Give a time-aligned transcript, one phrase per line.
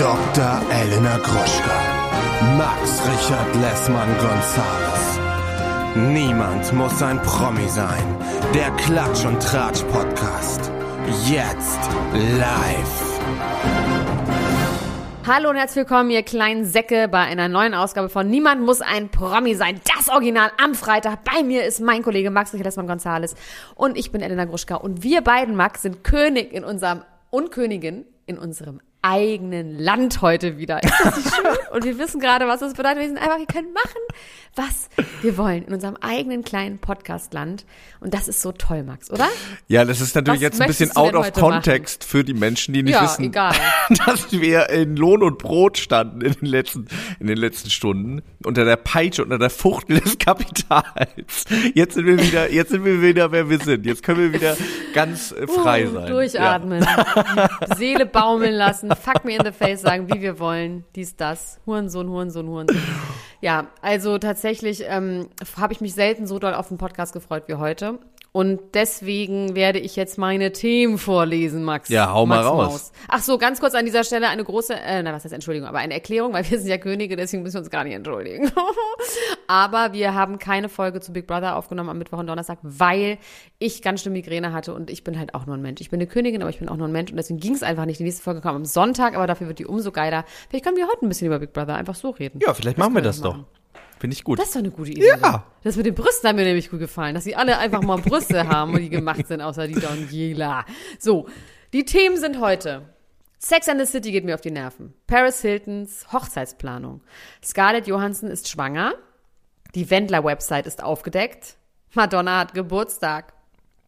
[0.00, 0.62] Dr.
[0.70, 1.78] Elena Gruschka.
[2.56, 5.20] Max Richard Lessmann Gonzales.
[5.94, 8.02] Niemand muss ein Promi sein.
[8.54, 10.72] Der Klatsch und Tratsch Podcast.
[11.28, 11.80] Jetzt
[12.14, 13.20] live.
[15.26, 19.10] Hallo und herzlich willkommen, ihr kleinen Säcke, bei einer neuen Ausgabe von Niemand muss ein
[19.10, 19.82] Promi sein.
[19.94, 21.24] Das Original am Freitag.
[21.24, 23.34] Bei mir ist mein Kollege Max Richard Lessmann Gonzales
[23.74, 24.76] und ich bin Elena Gruschka.
[24.76, 30.58] Und wir beiden, Max, sind König in unserem und Königin in unserem eigenen Land heute
[30.58, 30.82] wieder.
[30.82, 31.46] Ist das nicht schön?
[31.72, 32.98] Und wir wissen gerade, was das bedeutet.
[32.98, 34.00] Wir sind einfach, wir können machen,
[34.56, 34.88] was
[35.22, 37.64] wir wollen in unserem eigenen kleinen Podcast-Land.
[38.00, 39.28] Und das ist so toll, Max, oder?
[39.68, 42.82] Ja, das ist natürlich Was jetzt ein bisschen out of context für die Menschen, die
[42.82, 43.54] nicht Ja, wissen, egal.
[44.06, 46.88] dass wir in Lohn und Brot standen in den letzten,
[47.20, 48.22] in den letzten Stunden.
[48.44, 51.44] Unter der Peitsche, unter der Fuchtel des Kapitals.
[51.74, 53.86] Jetzt sind wir wieder, jetzt sind wir wieder, wer wir sind.
[53.86, 54.56] Jetzt können wir wieder
[54.94, 56.06] ganz äh, frei Uh, sein.
[56.08, 56.86] Durchatmen.
[57.76, 61.60] Seele baumeln lassen, fuck me in the face sagen, wie wir wollen, dies, das.
[61.66, 62.82] Hurensohn, Hurensohn, Hurensohn.
[63.40, 67.54] Ja, also tatsächlich ähm, habe ich mich selten so doll auf den Podcast gefreut wie
[67.54, 67.98] heute.
[68.32, 71.88] Und deswegen werde ich jetzt meine Themen vorlesen, Max.
[71.88, 72.66] Ja, hau mal Max raus.
[72.68, 72.92] Maus.
[73.08, 75.78] Ach so, ganz kurz an dieser Stelle eine große, äh, na was heißt Entschuldigung, aber
[75.78, 78.52] eine Erklärung, weil wir sind ja Könige, deswegen müssen wir uns gar nicht entschuldigen.
[79.48, 83.18] aber wir haben keine Folge zu Big Brother aufgenommen am Mittwoch und Donnerstag, weil
[83.58, 85.80] ich ganz schlimm Migräne hatte und ich bin halt auch nur ein Mensch.
[85.80, 87.64] Ich bin eine Königin, aber ich bin auch nur ein Mensch und deswegen ging es
[87.64, 87.98] einfach nicht.
[87.98, 90.24] Die nächste Folge kam am Sonntag, aber dafür wird die umso geiler.
[90.48, 92.38] Vielleicht können wir heute ein bisschen über Big Brother einfach so reden.
[92.40, 93.38] Ja, vielleicht machen wir das doch.
[94.00, 94.38] Finde ich gut.
[94.38, 95.08] Das ist doch eine gute Idee.
[95.08, 95.44] Ja.
[95.62, 98.48] Das mit den Brüsten hat mir nämlich gut gefallen, dass sie alle einfach mal Brüste
[98.48, 100.64] haben, die gemacht sind, außer die Daniela.
[100.98, 101.28] So,
[101.74, 102.94] die Themen sind heute.
[103.38, 104.94] Sex and the City geht mir auf die Nerven.
[105.06, 107.02] Paris Hiltons Hochzeitsplanung.
[107.44, 108.94] Scarlett Johansson ist schwanger.
[109.74, 111.56] Die Wendler-Website ist aufgedeckt.
[111.94, 113.34] Madonna hat Geburtstag.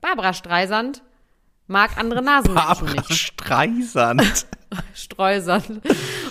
[0.02, 1.02] Barbara Streisand
[1.66, 3.12] mag andere Nasenmenschen Barbara nicht.
[3.14, 4.46] Streisand.
[4.94, 5.80] Streusand.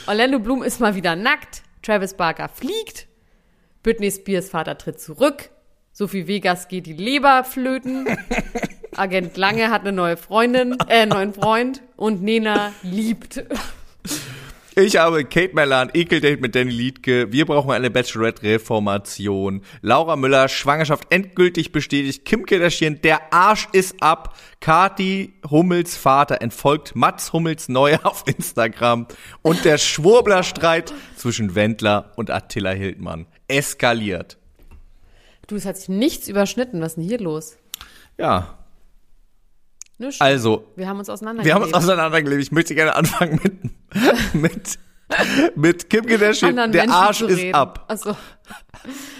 [0.05, 1.63] Orlando Bloom ist mal wieder nackt.
[1.81, 3.07] Travis Barker fliegt.
[3.83, 5.50] Britney Spears Vater tritt zurück.
[5.91, 8.07] Sophie Vegas geht die Leber flöten.
[8.95, 11.81] Agent Lange hat eine neue Freundin, äh, einen neuen Freund.
[11.95, 13.44] Und Nena liebt.
[14.75, 17.29] Ich habe Kate Melan, Ekeldate mit Danny Liedke.
[17.31, 19.63] Wir brauchen eine Bachelorette-Reformation.
[19.81, 22.23] Laura Müller, Schwangerschaft endgültig bestätigt.
[22.23, 24.38] Kim Kardashian, der Arsch ist ab.
[24.61, 29.07] Kati Hummels Vater entfolgt Mats Hummels neu auf Instagram.
[29.41, 34.38] Und der Schwurbler-Streit zwischen Wendler und Attila Hildmann eskaliert.
[35.47, 36.79] Du, es hat sich nichts überschnitten.
[36.81, 37.57] Was ist denn hier los?
[38.17, 38.57] Ja,
[39.97, 40.19] Nichts.
[40.22, 41.56] also, Wir haben uns wir auseinandergelebt.
[41.56, 42.41] haben uns auseinandergelebt.
[42.41, 44.79] Ich möchte gerne anfangen mit, mit,
[45.55, 46.49] mit Kim Kardashian.
[46.51, 47.85] anderen Der Menschen Arsch ist ab.
[47.88, 48.16] Ach so.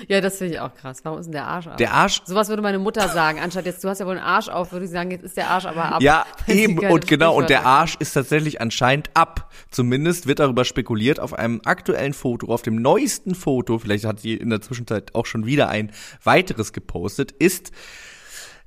[0.08, 1.00] Ja, das finde ich auch krass.
[1.04, 1.78] Warum ist denn der Arsch ab?
[1.78, 3.40] Der Arsch Sowas würde meine Mutter sagen.
[3.40, 5.50] Anstatt jetzt, du hast ja wohl einen Arsch auf, würde ich sagen, jetzt ist der
[5.50, 6.02] Arsch aber ab.
[6.02, 7.36] Ja, eben und genau.
[7.36, 9.52] Und der Arsch ist tatsächlich anscheinend ab.
[9.70, 14.34] Zumindest wird darüber spekuliert auf einem aktuellen Foto, auf dem neuesten Foto, vielleicht hat sie
[14.34, 15.92] in der Zwischenzeit auch schon wieder ein
[16.24, 17.72] weiteres gepostet, ist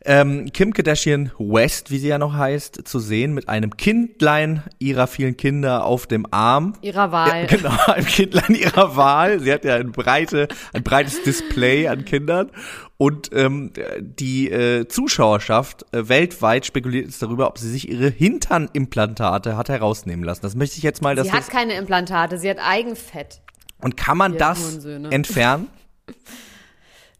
[0.04, 5.06] ähm, Kim Kardashian West, wie sie ja noch heißt, zu sehen mit einem Kindlein ihrer
[5.06, 6.74] vielen Kinder auf dem Arm.
[6.82, 7.42] ihrer Wahl.
[7.42, 9.40] Ja, genau, ein Kindlein ihrer Wahl.
[9.40, 12.50] Sie hat ja ein, breite, ein breites Display an Kindern.
[12.96, 19.56] Und ähm, die äh, Zuschauerschaft äh, weltweit spekuliert jetzt darüber, ob sie sich ihre Hinternimplantate
[19.56, 20.42] hat herausnehmen lassen.
[20.42, 23.40] Das möchte ich jetzt mal, dass Sie hat keine Implantate, sie hat Eigenfett.
[23.80, 25.68] Und kann man Ihr das entfernen?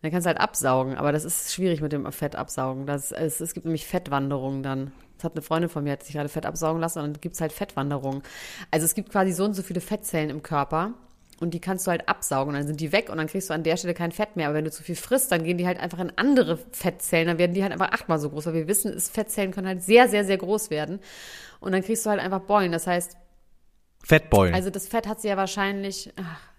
[0.05, 2.85] Dann kannst du halt absaugen, aber das ist schwierig mit dem Fett absaugen.
[2.85, 4.93] Das, es, es gibt nämlich Fettwanderungen dann.
[5.17, 7.41] Das hat eine Freundin von mir, hat sich gerade Fett absaugen lassen und dann gibt's
[7.41, 8.23] halt Fettwanderungen.
[8.71, 10.93] Also es gibt quasi so und so viele Fettzellen im Körper
[11.41, 13.55] und die kannst du halt absaugen und dann sind die weg und dann kriegst du
[13.55, 14.49] an der Stelle kein Fett mehr.
[14.49, 17.39] Aber wenn du zu viel frisst, dann gehen die halt einfach in andere Fettzellen, dann
[17.39, 20.11] werden die halt einfach achtmal so groß, weil wir wissen, ist, Fettzellen können halt sehr,
[20.11, 21.01] sehr, sehr groß werden
[21.61, 22.73] und dann kriegst du halt einfach Beulen.
[22.73, 23.17] Das heißt,
[24.03, 24.55] Fettbeulen.
[24.55, 26.13] also das Fett hat sie ja wahrscheinlich.
[26.17, 26.54] Ach.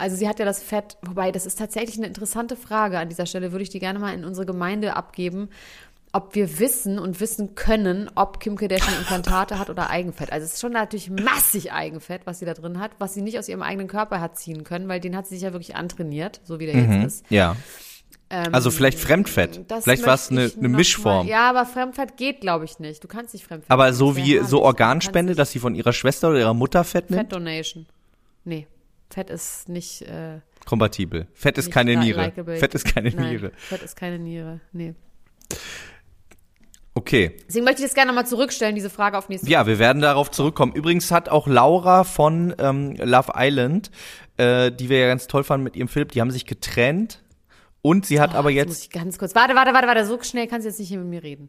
[0.00, 2.98] Also sie hat ja das Fett, wobei das ist tatsächlich eine interessante Frage.
[2.98, 5.50] An dieser Stelle würde ich die gerne mal in unsere Gemeinde abgeben,
[6.12, 10.32] ob wir wissen und wissen können, ob Kim Kardashian Implantate hat oder Eigenfett.
[10.32, 13.38] Also es ist schon natürlich massig Eigenfett, was sie da drin hat, was sie nicht
[13.38, 16.40] aus ihrem eigenen Körper hat ziehen können, weil den hat sie sich ja wirklich antrainiert,
[16.44, 17.24] so wie der jetzt ist.
[17.30, 17.54] ja.
[18.30, 19.70] Ähm, Also vielleicht Fremdfett.
[19.70, 21.26] das Vielleicht war es eine, eine Mischform.
[21.26, 23.04] Mal, ja, aber Fremdfett geht, glaube ich, nicht.
[23.04, 23.70] Du kannst nicht Fremdfett.
[23.70, 27.22] Aber so wie so Organspende, dass sie von ihrer Schwester oder ihrer Mutter Fett nimmt?
[27.22, 27.86] Fat Donation.
[28.44, 28.66] Nee,
[29.12, 30.02] Fett ist nicht.
[30.02, 31.26] Äh, Kompatibel.
[31.34, 32.22] Fett ist keine Niere.
[32.22, 32.56] likeable.
[32.56, 33.52] Fett ist keine Nein, Niere.
[33.56, 34.60] Fett ist keine Niere.
[34.72, 34.94] Nee.
[36.94, 37.36] Okay.
[37.48, 40.30] Deswegen möchte ich das gerne nochmal zurückstellen, diese Frage auf nächste Ja, wir werden darauf
[40.30, 40.72] zurückkommen.
[40.74, 43.90] Übrigens hat auch Laura von ähm, Love Island,
[44.36, 47.22] äh, die wir ja ganz toll fanden mit ihrem Philipp, die haben sich getrennt.
[47.82, 49.34] Und sie hat aber Oh, Jetzt muss ich ganz kurz.
[49.34, 50.04] Warte, warte, warte, warte.
[50.04, 51.48] So schnell kannst du jetzt nicht hier mit mir reden.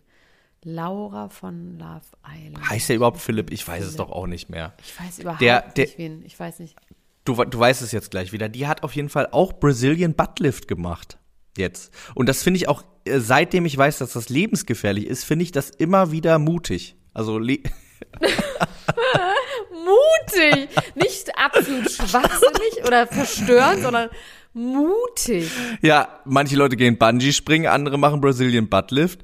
[0.64, 2.70] Laura von Love Island.
[2.70, 3.52] Heißt er überhaupt Philipp?
[3.52, 4.74] Ich weiß es doch auch nicht mehr.
[4.82, 6.24] Ich weiß überhaupt Der- der- nicht wen.
[6.24, 6.78] Ich weiß nicht.
[7.24, 8.50] Du, du weißt es jetzt gleich wieder.
[8.50, 11.18] Die hat auf jeden Fall auch Brazilian Buttlift gemacht.
[11.58, 11.94] Jetzt.
[12.16, 15.52] Und das finde ich auch, äh, seitdem ich weiß, dass das lebensgefährlich ist, finde ich
[15.52, 16.96] das immer wieder mutig.
[17.14, 17.60] Also, le
[19.72, 20.70] Mutig!
[20.96, 24.10] Nicht absolut schwachsinnig oder verstörend, sondern
[24.54, 25.50] mutig.
[25.82, 29.22] ja, manche Leute gehen Bungee springen, andere machen Brazilian Buttlift.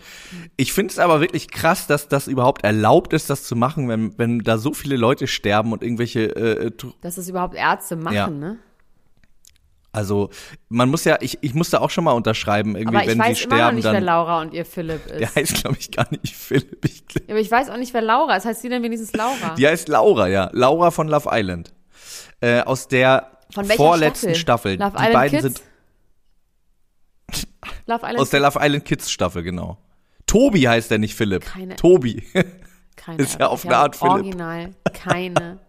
[0.56, 4.18] Ich finde es aber wirklich krass, dass das überhaupt erlaubt ist, das zu machen, wenn,
[4.18, 8.15] wenn da so viele Leute sterben und irgendwelche, äh, Tr- Dass das überhaupt Ärzte machen,
[8.15, 8.27] Ja.
[8.29, 8.57] ne?
[9.94, 10.29] also
[10.69, 13.38] man muss ja, ich, ich musste auch schon mal unterschreiben, irgendwie, Aber ich wenn weiß
[13.39, 14.03] sie immer noch sterben, nicht, wer dann.
[14.03, 15.19] Laura und ihr Philipp ist.
[15.19, 16.85] Der heißt, glaube ich, gar nicht Philipp.
[16.85, 18.45] Ich, ja, aber ich weiß auch nicht, wer Laura ist.
[18.45, 19.56] Heißt sie denn wenigstens Laura?
[19.57, 20.50] Die heißt Laura, ja.
[20.53, 21.73] Laura von Love Island.
[22.41, 24.77] Äh, aus der Von welcher vorletzten Staffel.
[24.77, 25.44] Love Die Island beiden Kids?
[25.44, 25.61] sind
[27.88, 29.77] Love Island aus der Love Island Kids Staffel, genau.
[30.25, 31.45] Tobi heißt der nicht Philipp.
[31.45, 32.23] Keine- Tobi.
[32.95, 34.13] keine ist ja auf eine Art Philipp.
[34.13, 35.59] Original keine,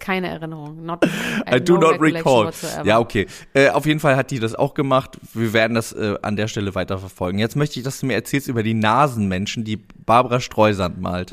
[0.00, 0.84] keine Erinnerung.
[0.84, 1.04] Not,
[1.52, 2.46] I do no not recall.
[2.46, 2.84] whatsoever.
[2.84, 3.26] Ja, okay.
[3.54, 5.18] Äh, auf jeden Fall hat die das auch gemacht.
[5.34, 7.38] Wir werden das äh, an der Stelle weiter verfolgen.
[7.38, 11.30] Jetzt möchte ich, dass du mir erzählst über die Nasenmenschen, die Barbara Streusand malt.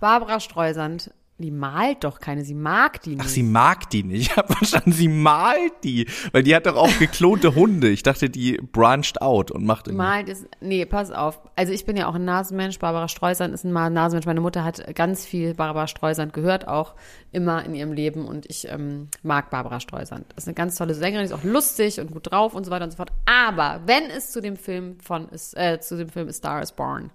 [0.00, 3.20] Barbara Streusand, die malt doch keine, sie mag die nicht.
[3.22, 4.18] Ach, sie mag die nicht.
[4.28, 6.06] Ich habe verstanden, sie malt die.
[6.32, 7.88] Weil die hat doch auch geklonte Hunde.
[7.88, 10.04] Ich dachte, die branched out und macht irgendwie.
[10.04, 11.40] Malt ist, nee, pass auf.
[11.54, 12.78] Also ich bin ja auch ein Nasenmensch.
[12.80, 14.26] Barbara Streusand ist ein Nasenmensch.
[14.26, 16.94] Meine Mutter hat ganz viel Barbara Streusand gehört, auch
[17.30, 18.26] immer in ihrem Leben.
[18.26, 20.26] Und ich ähm, mag Barbara Streusand.
[20.34, 22.84] Das ist eine ganz tolle Sängerin, ist auch lustig und gut drauf und so weiter
[22.84, 23.12] und so fort.
[23.26, 26.72] Aber wenn es zu dem Film von, ist, äh, zu dem Film A Star is
[26.72, 27.10] Born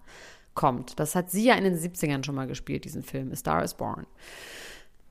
[0.53, 3.63] kommt, das hat sie ja in den 70ern schon mal gespielt, diesen Film A Star
[3.63, 4.05] is Born.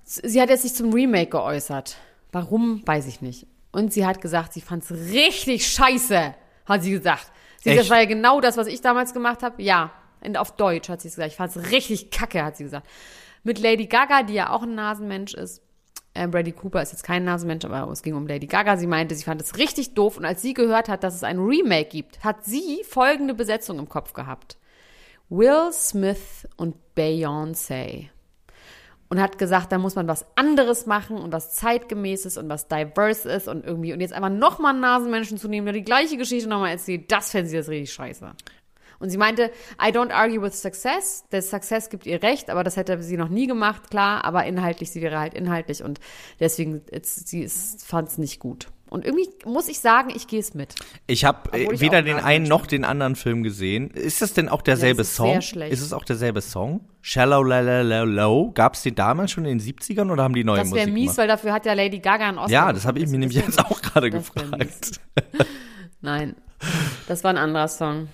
[0.04, 1.96] Sie hat jetzt sich zum Remake geäußert.
[2.32, 3.46] Warum, weiß ich nicht.
[3.72, 6.34] Und sie hat gesagt, sie fand's richtig scheiße,
[6.66, 7.30] hat sie gesagt.
[7.62, 7.80] Sie, Echt?
[7.80, 9.62] das war ja genau das, was ich damals gemacht habe.
[9.62, 9.92] Ja,
[10.24, 11.32] und auf Deutsch hat sie es gesagt.
[11.32, 12.86] Ich fand's richtig kacke, hat sie gesagt.
[13.44, 15.62] Mit Lady Gaga, die ja auch ein Nasenmensch ist.
[16.14, 18.76] Ähm, Brady Cooper ist jetzt kein Nasenmensch, aber es ging um Lady Gaga.
[18.76, 20.18] Sie meinte, sie fand es richtig doof.
[20.18, 23.88] Und als sie gehört hat, dass es ein Remake gibt, hat sie folgende Besetzung im
[23.88, 24.58] Kopf gehabt.
[25.32, 28.10] Will Smith und Beyoncé
[29.08, 33.32] und hat gesagt, da muss man was anderes machen und was zeitgemäßes und was diverse
[33.32, 36.50] ist und irgendwie und jetzt einfach nochmal einen Nasenmenschen zu nehmen, der die gleiche Geschichte
[36.50, 38.30] nochmal erzählt, das fände sie jetzt richtig scheiße.
[38.98, 39.50] Und sie meinte,
[39.82, 41.24] I don't argue with success.
[41.32, 44.90] Der Success gibt ihr recht, aber das hätte sie noch nie gemacht, klar, aber inhaltlich,
[44.90, 45.98] sie wäre halt inhaltlich und
[46.40, 48.68] deswegen, sie fand es nicht gut.
[48.92, 50.74] Und irgendwie muss ich sagen, ich gehe es mit.
[51.06, 53.88] Ich habe ich weder den einen noch den anderen Film gesehen.
[53.90, 55.32] Ist das denn auch derselbe es ist Song?
[55.32, 55.72] sehr schlecht.
[55.72, 56.80] Ist es auch derselbe Song?
[57.00, 58.50] Shallow La La La Low?
[58.52, 60.92] Gab es den damals schon in den 70ern oder haben die neue Das wäre Musik
[60.94, 61.18] mies, gemacht?
[61.18, 62.52] weil dafür hat ja Lady Gaga einen Oscar.
[62.52, 65.00] Ja, das habe ich mir nämlich Das jetzt auch gerade das gefragt.
[66.02, 66.36] Nein,
[67.08, 68.08] das war ein anderer Song.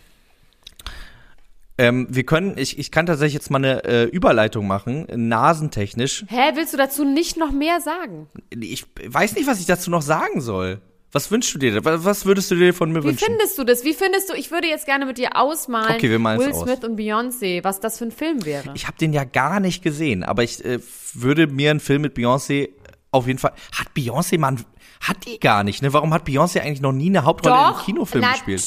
[1.79, 6.25] Ähm, wir können, ich, ich kann tatsächlich jetzt mal eine äh, Überleitung machen, nasentechnisch.
[6.29, 8.27] Hä, willst du dazu nicht noch mehr sagen?
[8.51, 10.81] Ich weiß nicht, was ich dazu noch sagen soll.
[11.13, 11.85] Was wünschst du dir?
[11.87, 13.25] Was was würdest du dir von mir Wie wünschen?
[13.25, 13.83] findest du das?
[13.85, 16.63] Wie findest du, ich würde jetzt gerne mit dir ausmalen, Okay, wir malen's Will aus.
[16.65, 18.73] Smith und Beyoncé, was das für ein Film wäre.
[18.75, 20.81] Ich habe den ja gar nicht gesehen, aber ich äh,
[21.15, 22.69] würde mir einen Film mit Beyoncé
[23.11, 23.53] auf jeden Fall.
[23.73, 24.65] Hat Beyoncé mal einen-
[25.01, 25.93] hat die gar nicht, ne?
[25.95, 28.61] Warum hat Beyoncé eigentlich noch nie eine Hauptrolle in einem Kinofilm gespielt?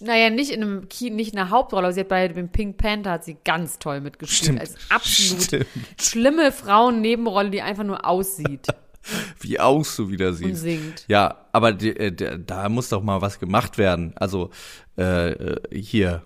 [0.00, 2.78] Naja, nicht in einem Ki nicht in einer Hauptrolle, aber sie hat bei dem Pink
[2.78, 4.42] Panther hat sie ganz toll mitgespielt.
[4.44, 4.60] Stimmt.
[4.60, 5.66] Als absolut Stimmt.
[6.00, 8.66] schlimme Frauen-Nebenrolle, die einfach nur aussieht
[9.40, 10.60] Wie aus du wieder und siehst.
[10.62, 11.04] singt.
[11.08, 14.12] Ja, aber die, äh, der- da muss doch mal was gemacht werden.
[14.16, 14.50] Also
[14.98, 16.22] äh, äh, hier.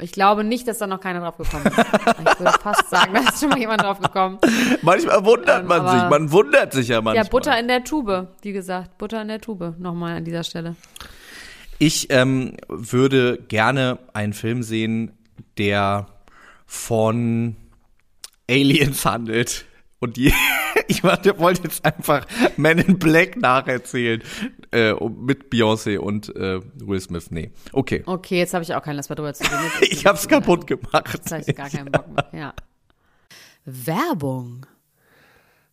[0.00, 1.76] Ich glaube nicht, dass da noch keiner drauf gekommen ist.
[1.76, 4.38] Ich würde fast sagen, da ist schon mal jemand drauf gekommen.
[4.82, 7.24] Manchmal wundert Ähm, man sich, man wundert sich ja manchmal.
[7.24, 8.96] Ja, Butter in der Tube, wie gesagt.
[8.98, 10.76] Butter in der Tube, nochmal an dieser Stelle.
[11.78, 15.12] Ich ähm, würde gerne einen Film sehen,
[15.58, 16.06] der
[16.66, 17.56] von
[18.50, 19.64] Aliens handelt.
[20.00, 20.32] Und die,
[20.88, 24.22] ich wollte jetzt einfach Men in Black nacherzählen.
[24.70, 27.30] Äh, mit Beyoncé und äh, Will Smith.
[27.30, 27.52] Nee.
[27.72, 28.02] Okay.
[28.06, 29.56] Okay, jetzt habe ich auch keine Lust mehr drüber zu reden.
[29.82, 31.10] Ich es- hab's kaputt gemacht.
[31.14, 32.28] Jetzt habe ich gar keinen Bock mehr.
[32.32, 32.54] Ja.
[33.64, 34.66] Werbung.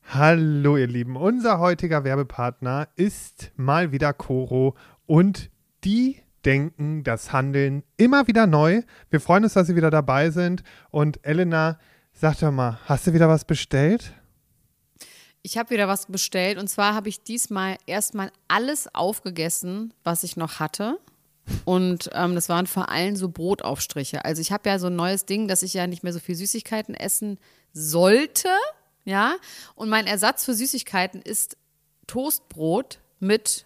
[0.08, 4.76] Hallo ihr Lieben, unser heutiger Werbepartner ist mal wieder Coro
[5.08, 5.50] und
[5.86, 8.82] die denken das Handeln immer wieder neu.
[9.10, 11.80] Wir freuen uns, dass Sie wieder dabei sind und Elena,
[12.14, 14.14] sag doch mal, hast du wieder was bestellt?
[15.42, 20.38] Ich habe wieder was bestellt und zwar habe ich diesmal erstmal alles aufgegessen, was ich
[20.38, 21.00] noch hatte.
[21.64, 24.26] Und ähm, das waren vor allem so Brotaufstriche.
[24.26, 26.34] Also ich habe ja so ein neues Ding, dass ich ja nicht mehr so viel
[26.34, 27.38] Süßigkeiten essen
[27.72, 28.50] sollte.
[29.04, 29.36] Ja.
[29.76, 31.58] Und mein Ersatz für Süßigkeiten ist
[32.08, 33.65] Toastbrot mit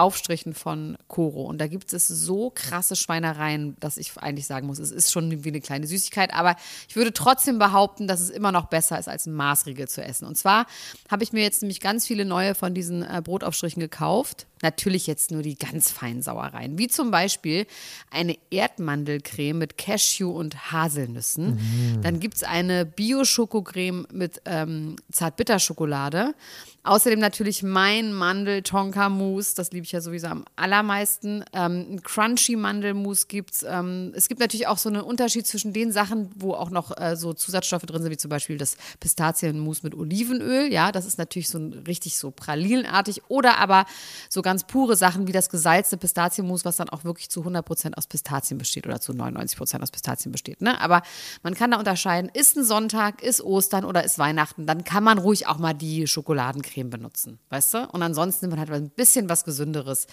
[0.00, 1.44] Aufstrichen von Koro.
[1.44, 5.44] Und da gibt es so krasse Schweinereien, dass ich eigentlich sagen muss, es ist schon
[5.44, 6.32] wie eine kleine Süßigkeit.
[6.32, 6.56] Aber
[6.88, 10.26] ich würde trotzdem behaupten, dass es immer noch besser ist, als ein Maßriegel zu essen.
[10.26, 10.66] Und zwar
[11.10, 14.46] habe ich mir jetzt nämlich ganz viele neue von diesen äh, Brotaufstrichen gekauft.
[14.62, 17.66] Natürlich jetzt nur die ganz feinen Sauereien, wie zum Beispiel
[18.10, 21.54] eine Erdmandelcreme mit Cashew und Haselnüssen.
[21.54, 22.02] Mhm.
[22.02, 26.34] Dann gibt es eine Bio-Schokocreme mit ähm, Zartbitterschokolade.
[26.82, 31.44] Außerdem natürlich mein Mandel-Tonka-Mousse, das liebe ich ja sowieso am allermeisten.
[31.52, 33.66] Ähm, ein Crunchy-Mandelmousse gibt es.
[33.68, 37.16] Ähm, es gibt natürlich auch so einen Unterschied zwischen den Sachen, wo auch noch äh,
[37.16, 40.72] so Zusatzstoffe drin sind, wie zum Beispiel das Pistazienmousse mit Olivenöl.
[40.72, 43.24] Ja, das ist natürlich so ein, richtig so pralinenartig.
[43.28, 43.84] Oder aber
[44.30, 48.06] so ganz pure Sachen wie das gesalzte Pistazienmus, was dann auch wirklich zu 100% aus
[48.06, 50.62] Pistazien besteht oder zu 99% aus Pistazien besteht.
[50.62, 50.80] Ne?
[50.80, 51.02] Aber
[51.42, 55.18] man kann da unterscheiden, ist ein Sonntag, ist Ostern oder ist Weihnachten, dann kann man
[55.18, 57.88] ruhig auch mal die Schokoladencreme Sonnencreme benutzen, weißt du?
[57.90, 60.06] Und ansonsten nimmt man halt ein bisschen was Gesünderes,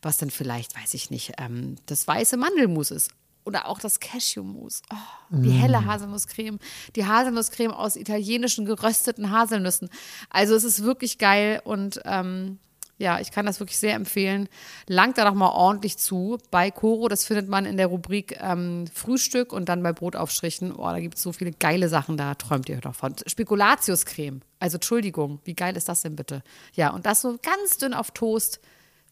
[0.00, 3.10] was dann vielleicht, weiß ich nicht, ähm, das weiße Mandelmus ist.
[3.44, 4.82] Oder auch das Cashewmus.
[4.92, 4.96] Oh,
[5.30, 5.58] die mm.
[5.58, 6.60] helle Haselnusscreme.
[6.94, 9.88] Die Haselnusscreme aus italienischen gerösteten Haselnüssen.
[10.30, 12.60] Also es ist wirklich geil und ähm,
[13.02, 14.48] ja, ich kann das wirklich sehr empfehlen.
[14.86, 16.38] Langt da doch mal ordentlich zu.
[16.52, 20.72] Bei Koro, das findet man in der Rubrik ähm, Frühstück und dann bei Brotaufstrichen.
[20.72, 23.16] Oh, da gibt es so viele geile Sachen, da träumt ihr doch von.
[23.26, 24.40] Spekulatiuscreme.
[24.60, 26.44] Also Entschuldigung, wie geil ist das denn bitte?
[26.74, 28.60] Ja, und das so ganz dünn auf Toast.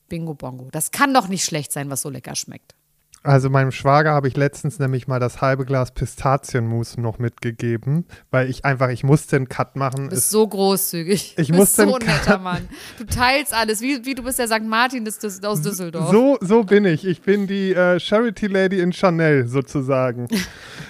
[0.09, 0.68] Bingo Bongo.
[0.70, 2.75] Das kann doch nicht schlecht sein, was so lecker schmeckt.
[3.23, 8.49] Also meinem Schwager habe ich letztens nämlich mal das halbe Glas Pistazienmus noch mitgegeben, weil
[8.49, 10.05] ich einfach, ich musste einen Cut machen.
[10.05, 11.35] Du bist es, so großzügig.
[11.37, 12.67] Ich du bist so ein netter Mann.
[12.97, 14.62] Du teilst alles, wie, wie du bist der St.
[14.62, 16.11] Martin des, des, aus Düsseldorf.
[16.11, 17.07] So, so bin ich.
[17.07, 20.27] Ich bin die äh, Charity Lady in Chanel sozusagen.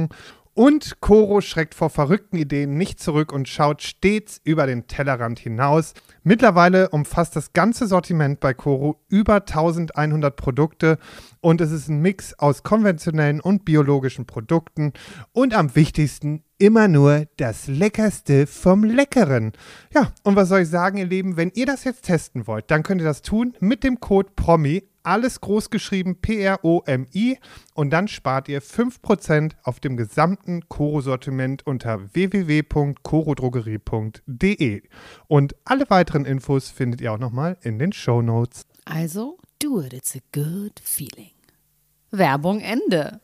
[0.53, 5.93] Und Koro schreckt vor verrückten Ideen nicht zurück und schaut stets über den Tellerrand hinaus.
[6.23, 10.97] Mittlerweile umfasst das ganze Sortiment bei Koro über 1100 Produkte
[11.39, 14.91] und es ist ein Mix aus konventionellen und biologischen Produkten
[15.31, 19.53] und am wichtigsten immer nur das Leckerste vom Leckeren.
[19.93, 22.83] Ja, und was soll ich sagen, ihr Lieben, wenn ihr das jetzt testen wollt, dann
[22.83, 27.37] könnt ihr das tun mit dem Code PROMI alles groß geschrieben P-R-O-M-I
[27.73, 34.83] und dann spart ihr 5% auf dem gesamten Koro-Sortiment unter www.korodrogerie.de.
[35.27, 38.61] Und alle weiteren Infos findet ihr auch nochmal in den Show Notes.
[38.85, 41.31] Also, do it, it's a good feeling.
[42.11, 43.21] Werbung Ende.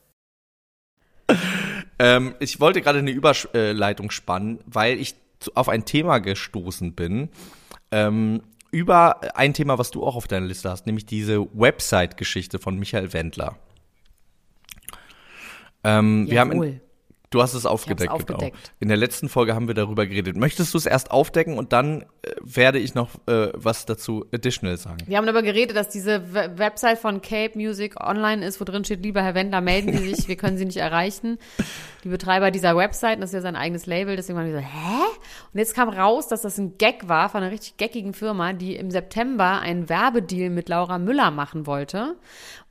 [2.00, 5.15] ähm, ich wollte gerade eine Überleitung spannen, weil ich
[5.53, 7.29] auf ein Thema gestoßen bin.
[7.91, 12.77] Ähm, über ein Thema, was du auch auf deiner Liste hast, nämlich diese Website-Geschichte von
[12.77, 13.57] Michael Wendler.
[15.83, 16.81] Ähm, wir haben in,
[17.29, 18.75] Du hast es aufgedeckt, aufgedeckt, genau.
[18.79, 20.38] In der letzten Folge haben wir darüber geredet.
[20.38, 24.77] Möchtest du es erst aufdecken und dann äh, werde ich noch äh, was dazu additional
[24.77, 25.00] sagen?
[25.07, 29.03] Wir haben darüber geredet, dass diese Website von Cape Music online ist, wo drin steht,
[29.03, 31.38] lieber Herr Wendler, melden Sie sich, wir können Sie nicht erreichen.
[32.05, 35.03] Die Betreiber dieser Website, das ist ja sein eigenes Label, deswegen waren wir so, hä?
[35.51, 38.77] Und jetzt kam raus, dass das ein Gag war von einer richtig geckigen Firma, die
[38.77, 42.15] im September einen Werbedeal mit Laura Müller machen wollte.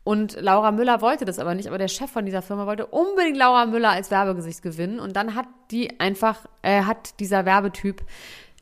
[0.06, 3.36] Und Laura Müller wollte das aber nicht, aber der Chef von dieser Firma wollte unbedingt
[3.36, 5.00] Laura Müller als Werbegesicht gewinnen.
[5.00, 8.04] Und dann hat die einfach, äh, hat dieser Werbetyp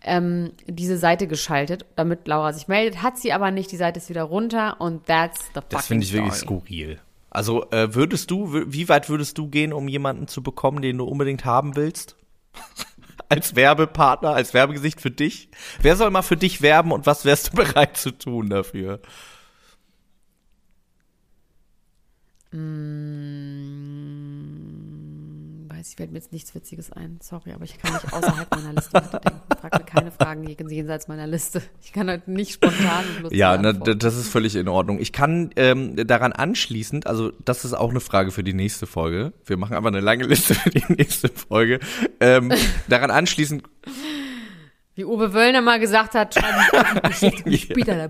[0.02, 3.02] ähm, diese Seite geschaltet, damit Laura sich meldet.
[3.02, 6.04] Hat sie aber nicht, die Seite ist wieder runter und that's the fucking Das finde
[6.06, 6.98] ich wirklich skurril.
[7.28, 11.04] Also äh, würdest du, wie weit würdest du gehen, um jemanden zu bekommen, den du
[11.04, 12.16] unbedingt haben willst?
[13.28, 15.50] als Werbepartner, als Werbegesicht für dich?
[15.82, 19.00] Wer soll mal für dich werben und was wärst du bereit zu tun dafür?
[22.54, 22.60] Hm,
[25.68, 27.18] weiß ich, fällt mir jetzt nichts Witziges ein.
[27.20, 29.40] Sorry, aber ich kann nicht außerhalb meiner Liste weiterdenken.
[29.60, 31.62] Frag mir keine Fragen jenseits meiner Liste.
[31.82, 35.00] Ich kann heute nicht spontan und Ja, na, das ist völlig in Ordnung.
[35.00, 39.32] Ich kann ähm, daran anschließend, also das ist auch eine Frage für die nächste Folge.
[39.44, 41.80] Wir machen aber eine lange Liste für die nächste Folge.
[42.20, 42.52] Ähm,
[42.88, 43.64] daran anschließend
[44.96, 48.06] wie Uwe Wöllner mal gesagt hat, schreiben Sie später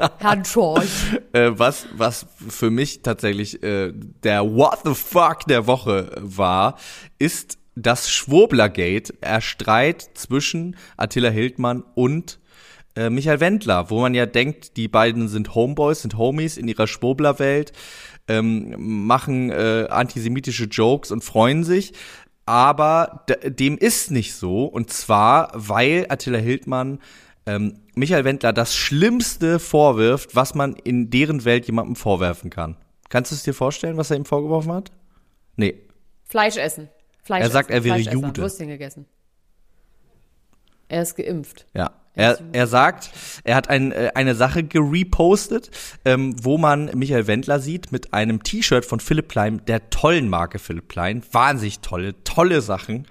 [0.18, 1.18] Herrn Schorch.
[1.32, 6.78] Äh, was, was für mich tatsächlich äh, der What the fuck der Woche war,
[7.18, 12.40] ist das Schwurblergate, er Streit zwischen Attila Hildmann und
[12.96, 16.86] äh, Michael Wendler, wo man ja denkt, die beiden sind Homeboys, sind Homies in ihrer
[16.86, 17.72] Schwurbler-Welt,
[18.28, 21.92] ähm, machen äh, antisemitische Jokes und freuen sich.
[22.46, 24.64] Aber dem ist nicht so.
[24.64, 26.98] Und zwar, weil Attila Hildmann
[27.46, 32.76] ähm, Michael Wendler das Schlimmste vorwirft, was man in deren Welt jemandem vorwerfen kann.
[33.10, 34.90] Kannst du es dir vorstellen, was er ihm vorgeworfen hat?
[35.56, 35.82] Nee.
[36.24, 36.88] Fleisch essen.
[37.22, 37.76] Fleisch er sagt, essen.
[37.76, 38.26] er wäre Fleischesser.
[38.26, 38.40] Jude.
[38.40, 39.06] Würstchen gegessen.
[40.88, 41.66] Er ist geimpft.
[41.74, 41.92] Ja.
[42.14, 43.10] Er, er sagt,
[43.44, 45.70] er hat ein, äh, eine Sache gerepostet,
[46.06, 50.58] ähm, wo man Michael Wendler sieht mit einem T-Shirt von Philipp Klein, der tollen Marke
[50.58, 51.22] Philipp Klein.
[51.32, 53.06] Wahnsinnig tolle, tolle Sachen.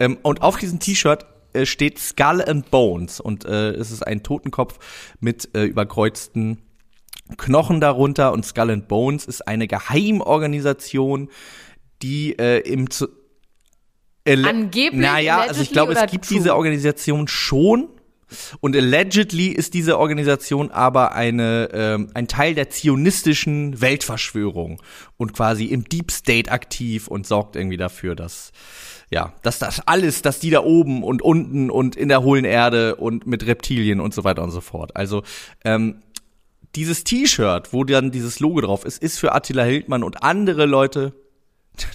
[0.00, 4.22] Ähm, und auf diesem T-Shirt äh, steht Skull and Bones und äh, es ist ein
[4.22, 4.78] Totenkopf
[5.20, 6.58] mit äh, überkreuzten
[7.36, 11.28] Knochen darunter und Skull and Bones ist eine Geheimorganisation,
[12.02, 13.08] die äh, im zu
[14.24, 17.88] Ele- Angeblich, Naja, also ich glaube, es gibt diese Organisation schon.
[18.58, 24.82] Und allegedly ist diese Organisation aber eine, ähm, ein Teil der zionistischen Weltverschwörung
[25.16, 28.50] und quasi im Deep State aktiv und sorgt irgendwie dafür, dass
[29.10, 32.96] ja, dass das alles, dass die da oben und unten und in der hohlen Erde
[32.96, 34.96] und mit Reptilien und so weiter und so fort.
[34.96, 35.22] Also
[35.64, 36.02] ähm,
[36.74, 41.12] dieses T-Shirt, wo dann dieses Logo drauf ist, ist für Attila Hildmann und andere Leute.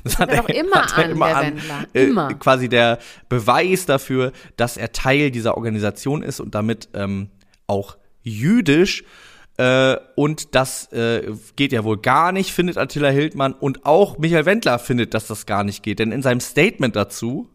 [0.03, 1.87] Das hat er doch immer an, der Wendler.
[1.93, 2.29] Immer.
[2.29, 2.99] Äh, quasi der
[3.29, 7.31] Beweis dafür, dass er Teil dieser Organisation ist und damit ähm,
[7.65, 9.03] auch jüdisch.
[9.61, 13.53] Äh, und das äh, geht ja wohl gar nicht, findet Attila Hildmann.
[13.53, 15.99] Und auch Michael Wendler findet, dass das gar nicht geht.
[15.99, 17.47] Denn in seinem Statement dazu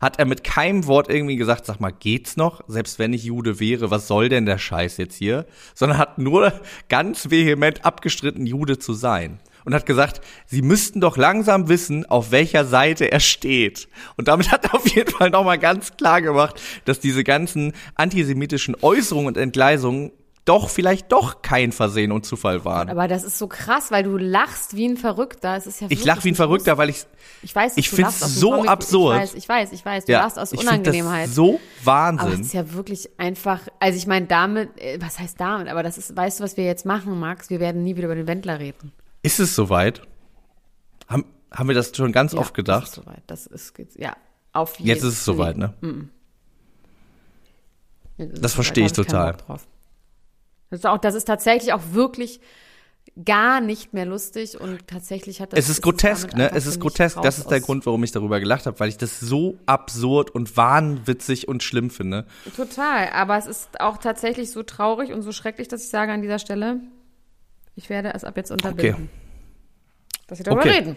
[0.00, 2.62] hat er mit keinem Wort irgendwie gesagt, sag mal, geht's noch?
[2.66, 5.46] Selbst wenn ich Jude wäre, was soll denn der Scheiß jetzt hier?
[5.72, 6.52] Sondern hat nur
[6.88, 9.38] ganz vehement abgestritten, Jude zu sein.
[9.64, 13.86] Und hat gesagt, sie müssten doch langsam wissen, auf welcher Seite er steht.
[14.16, 18.76] Und damit hat er auf jeden Fall nochmal ganz klar gemacht, dass diese ganzen antisemitischen
[18.82, 20.10] Äußerungen und Entgleisungen
[20.44, 22.88] doch vielleicht doch kein Versehen und Zufall waren.
[22.90, 25.56] Aber das ist so krass, weil du lachst wie ein Verrückter.
[25.56, 27.04] Es ist ja ich lach wie ein Verrückter, weil ich
[27.42, 28.68] Ich weiß, ich aus dem so Comic.
[28.70, 29.14] absurd.
[29.16, 30.04] Ich weiß, ich weiß, ich weiß.
[30.06, 31.28] Du ja, lachst aus ich Unangenehmheit.
[31.28, 32.40] Das so aber es Wahnsinn.
[32.40, 36.16] ist ja wirklich einfach, also ich meine damit, äh, was heißt damit, aber das ist,
[36.16, 37.48] weißt du, was wir jetzt machen, Max?
[37.48, 38.90] Wir werden nie wieder über den Wendler reden.
[39.22, 40.02] Ist es soweit?
[41.08, 42.82] Haben, haben wir das schon ganz Ja, oft gedacht?
[42.82, 43.22] Das ist soweit.
[43.28, 44.16] Das ist, ja,
[44.52, 45.72] auf jeden Jetzt ist es soweit, ne?
[48.16, 49.34] Jetzt ist Das es verstehe ich total.
[49.36, 49.66] drauf.
[50.72, 52.40] Das ist, auch, das ist tatsächlich auch wirklich
[53.26, 55.58] gar nicht mehr lustig und tatsächlich hat das.
[55.58, 56.50] Es ist grotesk, ne?
[56.54, 57.20] Es ist grotesk.
[57.20, 60.56] Das ist der Grund, warum ich darüber gelacht habe, weil ich das so absurd und
[60.56, 62.24] wahnwitzig und schlimm finde.
[62.56, 66.22] Total, aber es ist auch tatsächlich so traurig und so schrecklich, dass ich sage an
[66.22, 66.80] dieser Stelle,
[67.76, 69.10] ich werde es ab jetzt unterbinden.
[70.26, 70.70] Dass wir darüber Okay.
[70.70, 70.96] reden.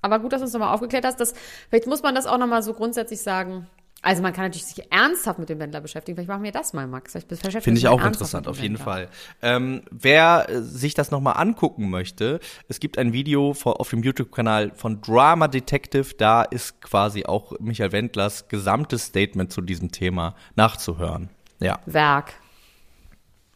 [0.00, 1.20] Aber gut, dass du uns nochmal aufgeklärt hast.
[1.20, 1.34] Dass,
[1.68, 3.66] vielleicht muss man das auch nochmal so grundsätzlich sagen.
[4.04, 6.16] Also man kann natürlich sich ernsthaft mit dem Wendler beschäftigen.
[6.16, 7.12] Vielleicht machen wir das mal, Max.
[7.12, 8.76] Finde ich auch interessant, auf jeden.
[8.76, 9.08] Fall.
[9.40, 14.02] Ähm, wer äh, sich das nochmal angucken möchte, es gibt ein Video vor, auf dem
[14.02, 20.34] YouTube-Kanal von Drama Detective, da ist quasi auch Michael Wendlers gesamtes Statement zu diesem Thema
[20.54, 21.30] nachzuhören.
[21.60, 22.34] Ja, Werk.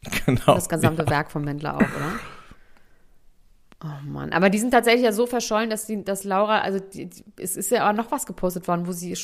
[0.27, 0.55] genau.
[0.55, 2.13] Das gesamte Werk vom Wendler auch, oder?
[3.85, 7.07] Oh Mann, aber die sind tatsächlich ja so verschollen, dass die, dass Laura, also die,
[7.07, 9.15] die, es ist ja auch noch was gepostet worden, wo sie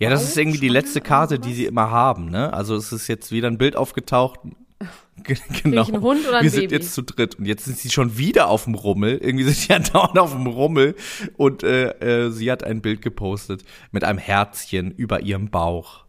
[0.00, 2.52] Ja, das ist irgendwie die letzte Karte, die sie immer haben, ne?
[2.52, 4.40] Also es ist jetzt wieder ein Bild aufgetaucht.
[5.22, 5.84] Ge- Genau.
[5.86, 6.74] einen Hund oder ein Wir sind Baby?
[6.74, 9.16] jetzt zu dritt und jetzt sind sie schon wieder auf dem Rummel.
[9.16, 10.94] Irgendwie sind sie ja dauernd auf dem Rummel
[11.38, 16.04] und äh, äh, sie hat ein Bild gepostet mit einem Herzchen über ihrem Bauch.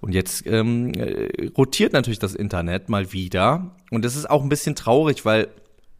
[0.00, 3.76] Und jetzt ähm, äh, rotiert natürlich das Internet mal wieder.
[3.92, 5.48] Und das ist auch ein bisschen traurig, weil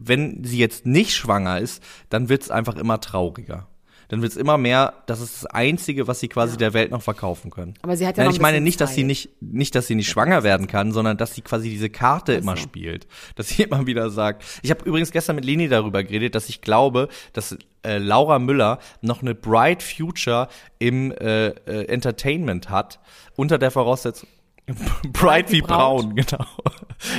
[0.00, 3.68] wenn sie jetzt nicht schwanger ist, dann wird es einfach immer trauriger.
[4.08, 7.00] Dann wird es immer mehr, das ist das Einzige, was sie quasi der Welt noch
[7.00, 7.74] verkaufen können.
[7.82, 9.86] Aber sie hat ja Nein, noch ich ein meine nicht, dass sie nicht, nicht, dass
[9.86, 12.62] sie nicht schwanger werden kann, sondern dass sie quasi diese Karte immer so.
[12.62, 13.06] spielt.
[13.36, 14.42] Dass sie immer wieder sagt.
[14.62, 18.80] Ich habe übrigens gestern mit Leni darüber geredet, dass ich glaube, dass äh, Laura Müller
[19.00, 20.48] noch eine bright future
[20.80, 22.98] im äh, äh, Entertainment hat,
[23.36, 24.28] unter der Voraussetzung
[25.12, 26.46] bright wie braun, genau.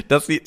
[0.10, 0.42] Dass sie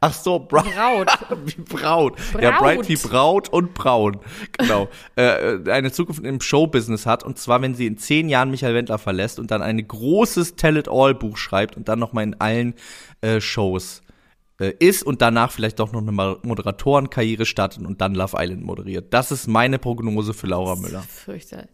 [0.00, 1.08] Ach so, Bra Braut.
[1.46, 2.18] wie Braut.
[2.40, 2.60] Ja, Braut.
[2.60, 4.20] bright wie Braut und Braun.
[4.56, 4.88] Genau.
[5.16, 7.24] äh, äh, eine Zukunft im Showbusiness hat.
[7.24, 11.36] Und zwar, wenn sie in zehn Jahren Michael Wendler verlässt und dann ein großes Tell-It-All-Buch
[11.36, 12.74] schreibt und dann nochmal in allen
[13.22, 14.02] äh, Shows
[14.60, 18.62] äh, ist und danach vielleicht doch noch eine Mo- Moderatorenkarriere startet und dann Love Island
[18.64, 19.12] moderiert.
[19.12, 21.02] Das ist meine Prognose für Laura Müller.
[21.02, 21.68] Fürchte.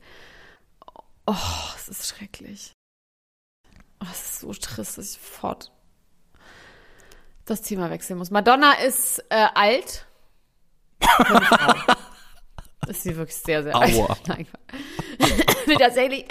[1.27, 1.35] Oh,
[1.77, 2.73] es ist schrecklich.
[4.01, 5.73] Oh, es ist so trist, dass ich fort
[7.45, 8.31] das Thema wechseln muss.
[8.31, 10.07] Madonna ist äh, alt.
[12.87, 13.95] Ist sie wirklich sehr, sehr alt.
[13.95, 14.15] Aua.
[14.27, 14.47] Nein.
[15.67, 16.27] nee, tatsächlich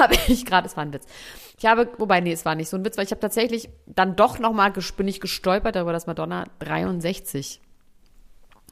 [0.00, 1.06] habe ich gerade, es war ein Witz.
[1.58, 4.16] Ich habe, wobei, nee, es war nicht so ein Witz, weil ich habe tatsächlich dann
[4.16, 7.60] doch nochmal, bin ich gestolpert darüber, dass Madonna 63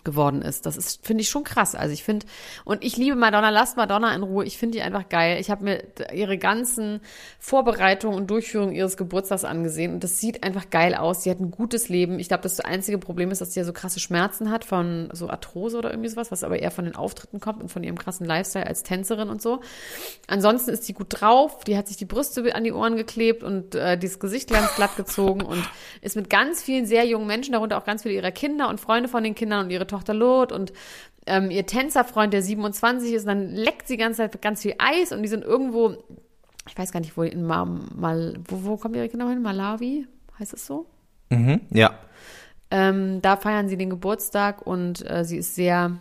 [0.04, 0.66] geworden ist.
[0.66, 1.74] Das ist, finde ich, schon krass.
[1.74, 2.26] Also ich finde,
[2.64, 4.44] und ich liebe Madonna, lasst Madonna in Ruhe.
[4.44, 5.40] Ich finde die einfach geil.
[5.40, 7.00] Ich habe mir ihre ganzen
[7.38, 11.22] Vorbereitungen und Durchführungen ihres Geburtstags angesehen und das sieht einfach geil aus.
[11.22, 12.18] Sie hat ein gutes Leben.
[12.18, 15.28] Ich glaube, das einzige Problem ist, dass sie ja so krasse Schmerzen hat von so
[15.28, 18.26] Arthrose oder irgendwie sowas, was aber eher von den Auftritten kommt und von ihrem krassen
[18.26, 19.60] Lifestyle als Tänzerin und so.
[20.26, 21.64] Ansonsten ist sie gut drauf.
[21.64, 24.96] Die hat sich die Brüste an die Ohren geklebt und äh, dieses Gesicht ganz glatt
[24.96, 25.62] gezogen und
[26.00, 29.08] ist mit ganz vielen sehr jungen Menschen, darunter auch ganz viele ihrer Kinder und Freunde
[29.08, 30.72] von den Kindern und ihre Tochter Lot und
[31.26, 34.74] ähm, ihr Tänzerfreund, der 27 ist, und dann leckt sie die ganze Zeit ganz viel
[34.78, 35.96] Eis und die sind irgendwo,
[36.68, 39.42] ich weiß gar nicht, wo in Mal, Mal wo, wo kommen ihre Kinder hin?
[39.42, 40.06] Malawi?
[40.38, 40.86] Heißt es so?
[41.30, 41.94] Mhm, ja.
[42.70, 45.98] Ähm, da feiern sie den Geburtstag und äh, sie ist sehr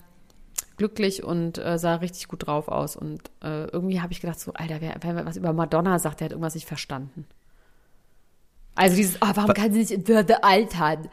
[0.77, 2.95] glücklich und äh, sah richtig gut drauf aus.
[2.95, 6.25] Und äh, irgendwie habe ich gedacht, so, Alter, wer, wer was über Madonna sagt, der
[6.25, 7.27] hat irgendwas nicht verstanden.
[8.73, 11.09] Also dieses, oh, warum kann sie nicht in Würde altern?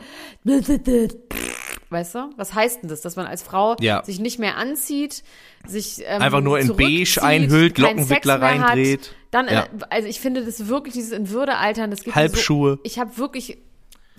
[1.91, 2.31] Weißt du?
[2.37, 3.01] Was heißt denn das?
[3.01, 4.05] Dass man als Frau Ja.
[4.05, 5.25] sich nicht mehr anzieht,
[5.67, 8.69] sich ähm, Einfach nur in beige einhüllt, Lockenwickler mehr hat.
[8.71, 9.15] reindreht.
[9.31, 9.63] Dann, Ja.
[9.65, 12.73] äh, also ich finde das wirklich, dieses in Würde altern, das gibt Halbschuhe.
[12.77, 13.59] So, ich habe wirklich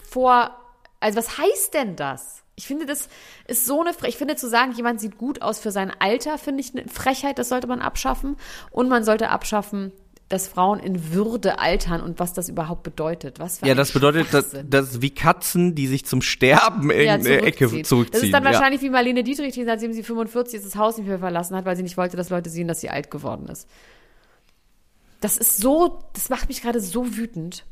[0.09, 0.55] vor,
[0.99, 2.43] also was heißt denn das?
[2.55, 3.07] Ich finde, das
[3.47, 6.37] ist so eine, Fre- ich finde zu sagen, jemand sieht gut aus für sein Alter,
[6.37, 8.35] finde ich eine Frechheit, das sollte man abschaffen.
[8.71, 9.93] Und man sollte abschaffen,
[10.29, 13.39] dass Frauen in Würde altern und was das überhaupt bedeutet.
[13.39, 14.69] Was für Ja, das bedeutet, dass, Schwachsinn.
[14.69, 17.83] das ist wie Katzen, die sich zum Sterben in Ja, eine Ecke zurückziehen.
[17.83, 18.11] zurückziehen.
[18.13, 18.51] Das ist dann ja.
[18.51, 21.65] wahrscheinlich wie Marlene Dietrich, die seitdem sie 45 ist, das Haus nicht mehr verlassen hat,
[21.65, 23.67] weil sie nicht wollte, dass Leute sehen, dass sie alt geworden ist.
[25.19, 27.65] Das ist so, das macht mich gerade so wütend.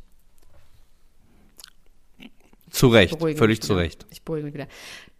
[2.72, 3.76] Zu Recht, völlig zu.
[3.76, 4.06] Recht.
[4.10, 4.68] Ich beruhige mich wieder.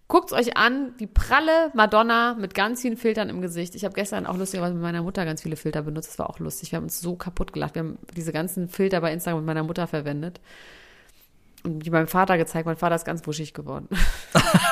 [0.08, 3.76] Guckt euch an, die pralle Madonna mit ganz vielen Filtern im Gesicht.
[3.76, 6.10] Ich habe gestern auch lustigerweise mit meiner Mutter ganz viele Filter benutzt.
[6.12, 6.72] Das war auch lustig.
[6.72, 7.76] Wir haben uns so kaputt gelacht.
[7.76, 10.40] Wir haben diese ganzen Filter bei Instagram mit meiner Mutter verwendet.
[11.64, 12.66] Und die meinem Vater gezeigt.
[12.66, 13.90] Mein Vater ist ganz wuschig geworden.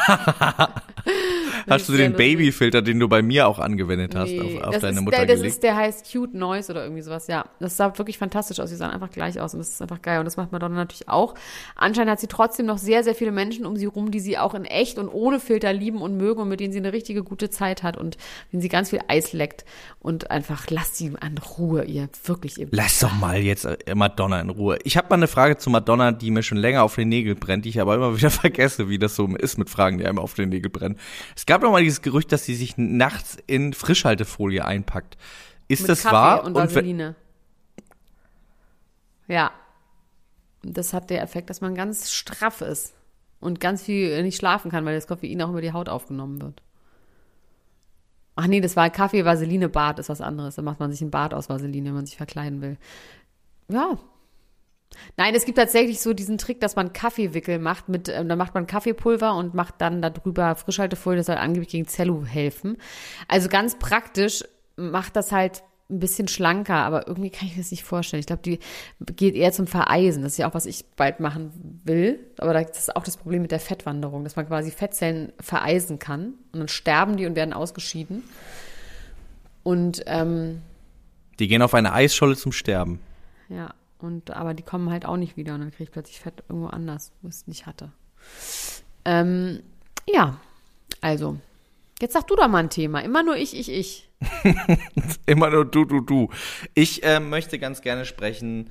[1.70, 2.14] Hast du den.
[2.14, 5.38] Babyfilter, den du bei mir auch angewendet hast, Nee, auf, auf deine Mutter der, das
[5.38, 5.56] gelegt?
[5.56, 7.46] ist, der heißt Cute Noise oder irgendwie sowas, ja.
[7.60, 8.70] Das sah wirklich fantastisch aus.
[8.70, 10.20] Die sahen einfach gleich aus und das ist einfach geil.
[10.20, 11.36] Und das macht Madonna natürlich auch.
[11.76, 14.54] Anscheinend hat sie trotzdem noch sehr, sehr viele Menschen um sie rum, die sie auch
[14.54, 17.50] in echt und ohne Filter lieben und mögen und mit denen sie eine richtige gute
[17.50, 18.18] Zeit hat und
[18.52, 19.66] denen sie ganz viel Eis leckt.
[20.00, 22.68] Und einfach lasst sie an Ruhe, ihr wirklich ihr.
[22.72, 24.78] Lass doch mal jetzt äh, Madonna in Ruhe.
[24.84, 27.66] Ich habe mal eine Frage zu Madonna, die mir schon länger auf den Nägel brennt,
[27.66, 30.34] die ich aber immer wieder vergesse, wie das so ist mit Fragen, die einem auf
[30.34, 30.98] den Nägel brennen.
[31.36, 35.18] Es gab doch mal dieses Gerücht, dass sie sich nachts in Frischhaltefolie einpackt.
[35.68, 36.44] Ist mit das Kaffee wahr?
[36.44, 37.16] und Vaseline.
[39.28, 39.52] Ja.
[40.62, 42.96] Das hat der Effekt, dass man ganz straff ist
[43.40, 46.62] und ganz viel nicht schlafen kann, weil das Koffein auch über die Haut aufgenommen wird.
[48.36, 50.56] Ach nee, das war Kaffee, Vaseline, Bad ist was anderes.
[50.56, 52.78] Da macht man sich ein Bad aus Vaseline, wenn man sich verkleiden will.
[53.70, 53.98] Ja.
[55.18, 58.54] Nein, es gibt tatsächlich so diesen Trick, dass man Kaffeewickel macht mit, ähm, da macht
[58.54, 62.78] man Kaffeepulver und macht dann darüber Frischhaltefolie, das soll angeblich gegen Zellu helfen.
[63.28, 64.44] Also ganz praktisch
[64.76, 68.20] macht das halt ein bisschen schlanker, aber irgendwie kann ich mir das nicht vorstellen.
[68.20, 68.60] Ich glaube, die
[69.16, 70.24] geht eher zum Vereisen.
[70.24, 72.20] Das ist ja auch, was ich bald machen will.
[72.40, 76.34] Aber das ist auch das Problem mit der Fettwanderung, dass man quasi Fettzellen vereisen kann
[76.54, 78.24] und dann sterben die und werden ausgeschieden.
[79.62, 80.62] Und ähm,
[81.40, 83.00] Die gehen auf eine Eisscholle zum Sterben.
[83.50, 86.44] ja, und aber die kommen halt auch nicht wieder und dann kriege ich plötzlich Fett
[86.50, 87.92] irgendwo anders, wo ich es nicht hatte.
[89.06, 89.62] Ähm,
[90.08, 90.40] ja,
[91.02, 91.38] also,
[92.02, 93.02] jetzt sag du doch mal ein Thema.
[93.02, 94.10] Immer nur ich, ich, ich.
[95.26, 96.30] Immer nur du, du, du.
[96.74, 98.70] Ich äh, möchte ganz gerne sprechen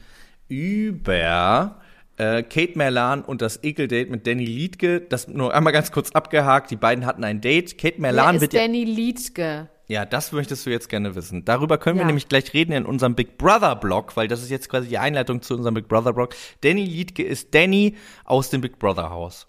[0.49, 1.81] über
[2.17, 5.01] äh, Kate Merlan und das Ekeldate mit Danny Liedke.
[5.01, 6.71] Das nur einmal ganz kurz abgehakt.
[6.71, 7.79] Die beiden hatten ein Date.
[7.79, 9.69] Kate Wer Merlan ist wird Danny Liedke?
[9.87, 11.45] Ja, das möchtest du jetzt gerne wissen.
[11.45, 12.07] Darüber können wir Ja.
[12.07, 15.43] nämlich gleich reden in unserem Big Brother Blog, weil das ist jetzt quasi die Einleitung
[15.43, 16.35] zu unserem Big Brother Blog.
[16.63, 17.95] Danny Liedke ist Danny
[18.25, 19.47] aus dem Big Brother Haus.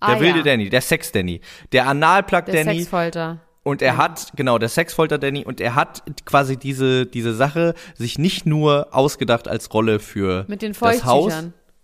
[0.00, 0.44] Der ah, wilde ja.
[0.44, 1.40] Danny, der Sex Danny,
[1.72, 2.78] der Analplug Der Danny.
[2.80, 3.40] Sexfolter.
[3.64, 8.16] Und er hat, genau, der Sexfolter Danny, und er hat quasi diese, diese Sache sich
[8.18, 11.34] nicht nur ausgedacht als Rolle für Mit den das Haus.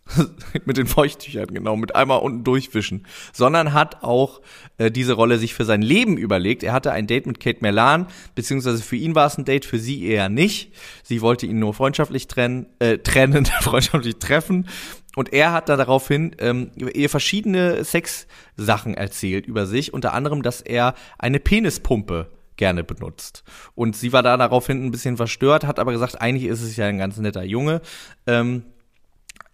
[0.64, 4.42] Mit den Feuchttüchern, genau, mit einmal unten durchwischen, sondern hat auch
[4.76, 6.62] äh, diese Rolle sich für sein Leben überlegt.
[6.62, 9.78] Er hatte ein Date mit Kate Merlan, beziehungsweise für ihn war es ein Date, für
[9.78, 10.72] sie eher nicht.
[11.02, 14.68] Sie wollte ihn nur freundschaftlich trennen, äh, trennen, freundschaftlich treffen.
[15.16, 20.60] Und er hat da daraufhin ähm, ihr verschiedene Sexsachen erzählt über sich, unter anderem, dass
[20.60, 23.42] er eine Penispumpe gerne benutzt.
[23.74, 26.86] Und sie war da daraufhin ein bisschen verstört, hat aber gesagt, eigentlich ist es ja
[26.86, 27.80] ein ganz netter Junge.
[28.26, 28.64] Ähm,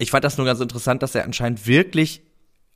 [0.01, 2.23] ich fand das nur ganz interessant, dass er anscheinend wirklich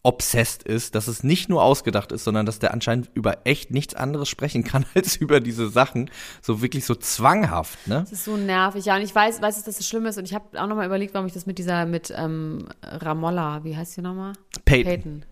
[0.02, 3.94] obsessed ist, dass es nicht nur ausgedacht ist, sondern dass der anscheinend über echt nichts
[3.94, 6.10] anderes sprechen kann als über diese Sachen.
[6.42, 8.00] So wirklich so zwanghaft, ne?
[8.00, 8.96] Das ist so nervig, ja.
[8.96, 10.18] Und ich weiß, weiß, dass das schlimm ist.
[10.18, 13.74] Und ich habe auch nochmal überlegt, warum ich das mit dieser, mit ähm, Ramolla, wie
[13.74, 14.34] heißt die nochmal?
[14.66, 14.84] Peyton.
[14.84, 15.24] Peyton.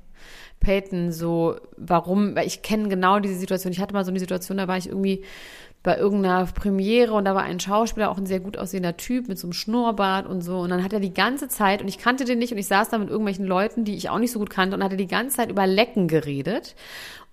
[0.61, 3.73] Peyton, so, warum, weil ich kenne genau diese Situation.
[3.73, 5.25] Ich hatte mal so eine Situation, da war ich irgendwie
[5.83, 9.39] bei irgendeiner Premiere und da war ein Schauspieler, auch ein sehr gut aussehender Typ mit
[9.39, 10.61] so einem Schnurrbart und so.
[10.61, 12.91] Und dann hat er die ganze Zeit, und ich kannte den nicht, und ich saß
[12.91, 15.39] da mit irgendwelchen Leuten, die ich auch nicht so gut kannte, und hatte die ganze
[15.39, 16.77] Zeit über Lecken geredet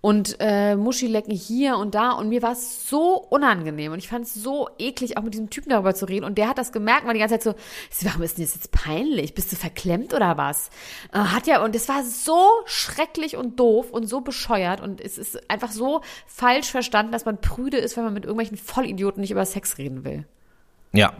[0.01, 4.25] und äh, Muschilecken hier und da und mir war es so unangenehm und ich fand
[4.25, 7.05] es so eklig, auch mit diesem Typen darüber zu reden und der hat das gemerkt,
[7.05, 9.33] war die ganze Zeit so, warum ist denn das jetzt peinlich?
[9.33, 10.69] Bist du verklemmt oder was?
[11.11, 15.17] Äh, hat ja und es war so schrecklich und doof und so bescheuert und es
[15.17, 19.31] ist einfach so falsch verstanden, dass man prüde ist, wenn man mit irgendwelchen Vollidioten nicht
[19.31, 20.25] über Sex reden will.
[20.93, 21.13] Ja.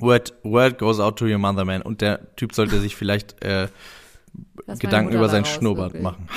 [0.00, 1.80] Word, word goes out to your mother, man.
[1.80, 3.68] Und der Typ sollte sich vielleicht äh,
[4.80, 6.28] Gedanken über seinen Schnurrbart machen.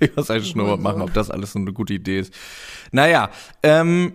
[0.00, 2.34] über seinen Schnurrbart machen, ob das alles so eine gute Idee ist.
[2.90, 3.30] Naja,
[3.62, 4.14] ähm,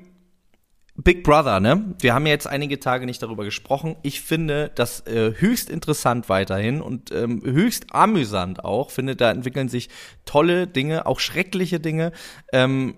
[0.97, 1.93] Big Brother, ne?
[1.99, 3.97] Wir haben ja jetzt einige Tage nicht darüber gesprochen.
[4.01, 8.91] Ich finde das äh, höchst interessant weiterhin und ähm, höchst amüsant auch.
[8.91, 9.89] Finde, da entwickeln sich
[10.23, 12.13] tolle Dinge, auch schreckliche Dinge.
[12.53, 12.95] Ähm,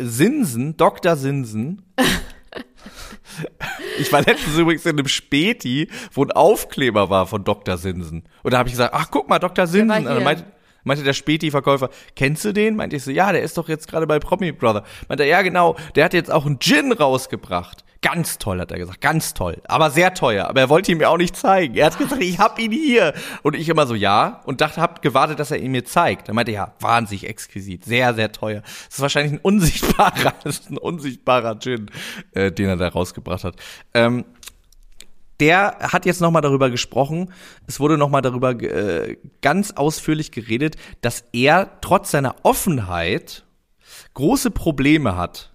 [0.00, 1.16] Sinsen, Dr.
[1.16, 1.82] Sinsen.
[3.98, 7.76] ich war letztens übrigens in einem Späti, wo ein Aufkleber war von Dr.
[7.76, 8.22] Sinsen.
[8.44, 9.66] Und da habe ich gesagt, ach guck mal, Dr.
[9.66, 10.06] Sinsen.
[10.88, 12.76] Meinte, der Späti-Verkäufer, kennst du den?
[12.76, 14.82] Meinte ich so, ja, der ist doch jetzt gerade bei Promi Brother.
[15.08, 17.84] Meinte er, ja genau, der hat jetzt auch einen Gin rausgebracht.
[18.00, 20.48] Ganz toll, hat er gesagt, ganz toll, aber sehr teuer.
[20.48, 21.74] Aber er wollte ihn mir auch nicht zeigen.
[21.74, 23.12] Er hat gesagt, ich hab ihn hier.
[23.42, 24.40] Und ich immer so, ja.
[24.44, 26.28] Und dachte, hab gewartet, dass er ihn mir zeigt.
[26.28, 28.60] Dann meinte er, ja, wahnsinnig exquisit, sehr, sehr teuer.
[28.60, 30.32] Das ist wahrscheinlich ein unsichtbarer,
[30.70, 31.90] ein unsichtbarer Gin,
[32.34, 33.56] äh, den er da rausgebracht hat.
[33.94, 34.24] Ähm,
[35.40, 37.32] der hat jetzt nochmal darüber gesprochen,
[37.66, 43.44] es wurde nochmal darüber äh, ganz ausführlich geredet, dass er trotz seiner Offenheit
[44.14, 45.52] große Probleme hat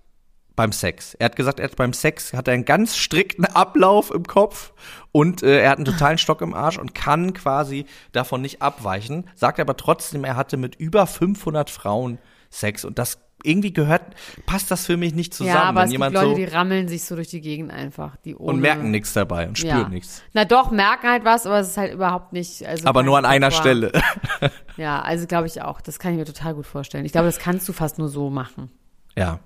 [0.56, 1.16] beim Sex.
[1.16, 4.74] Er hat gesagt, er hat beim Sex hat er einen ganz strikten Ablauf im Kopf
[5.12, 9.30] und äh, er hat einen totalen Stock im Arsch und kann quasi davon nicht abweichen.
[9.36, 12.20] Sagt aber trotzdem, er hatte mit über 500 Frauen
[12.50, 14.02] Sex und das irgendwie gehört,
[14.46, 15.56] passt das für mich nicht zusammen.
[15.56, 17.72] Ja, aber wenn es jemand gibt Leute, so die rammeln sich so durch die Gegend
[17.72, 18.16] einfach.
[18.18, 19.90] Die ohne, und merken nichts dabei und spüren ja.
[19.90, 20.24] nichts.
[20.34, 22.66] Na doch, merken halt was, aber es ist halt überhaupt nicht.
[22.66, 23.92] Also aber nur an einer Stelle.
[24.78, 25.82] ja, also glaube ich auch.
[25.82, 27.06] Das kann ich mir total gut vorstellen.
[27.06, 28.72] Ich glaube, das kannst du fast nur so machen.
[29.16, 29.40] Ja.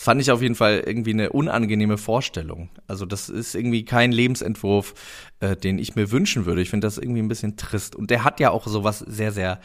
[0.00, 2.70] Das fand ich auf jeden Fall irgendwie eine unangenehme Vorstellung.
[2.86, 4.94] Also das ist irgendwie kein Lebensentwurf,
[5.40, 6.62] äh, den ich mir wünschen würde.
[6.62, 7.94] Ich finde das irgendwie ein bisschen trist.
[7.94, 9.60] Und der hat ja auch sowas sehr, sehr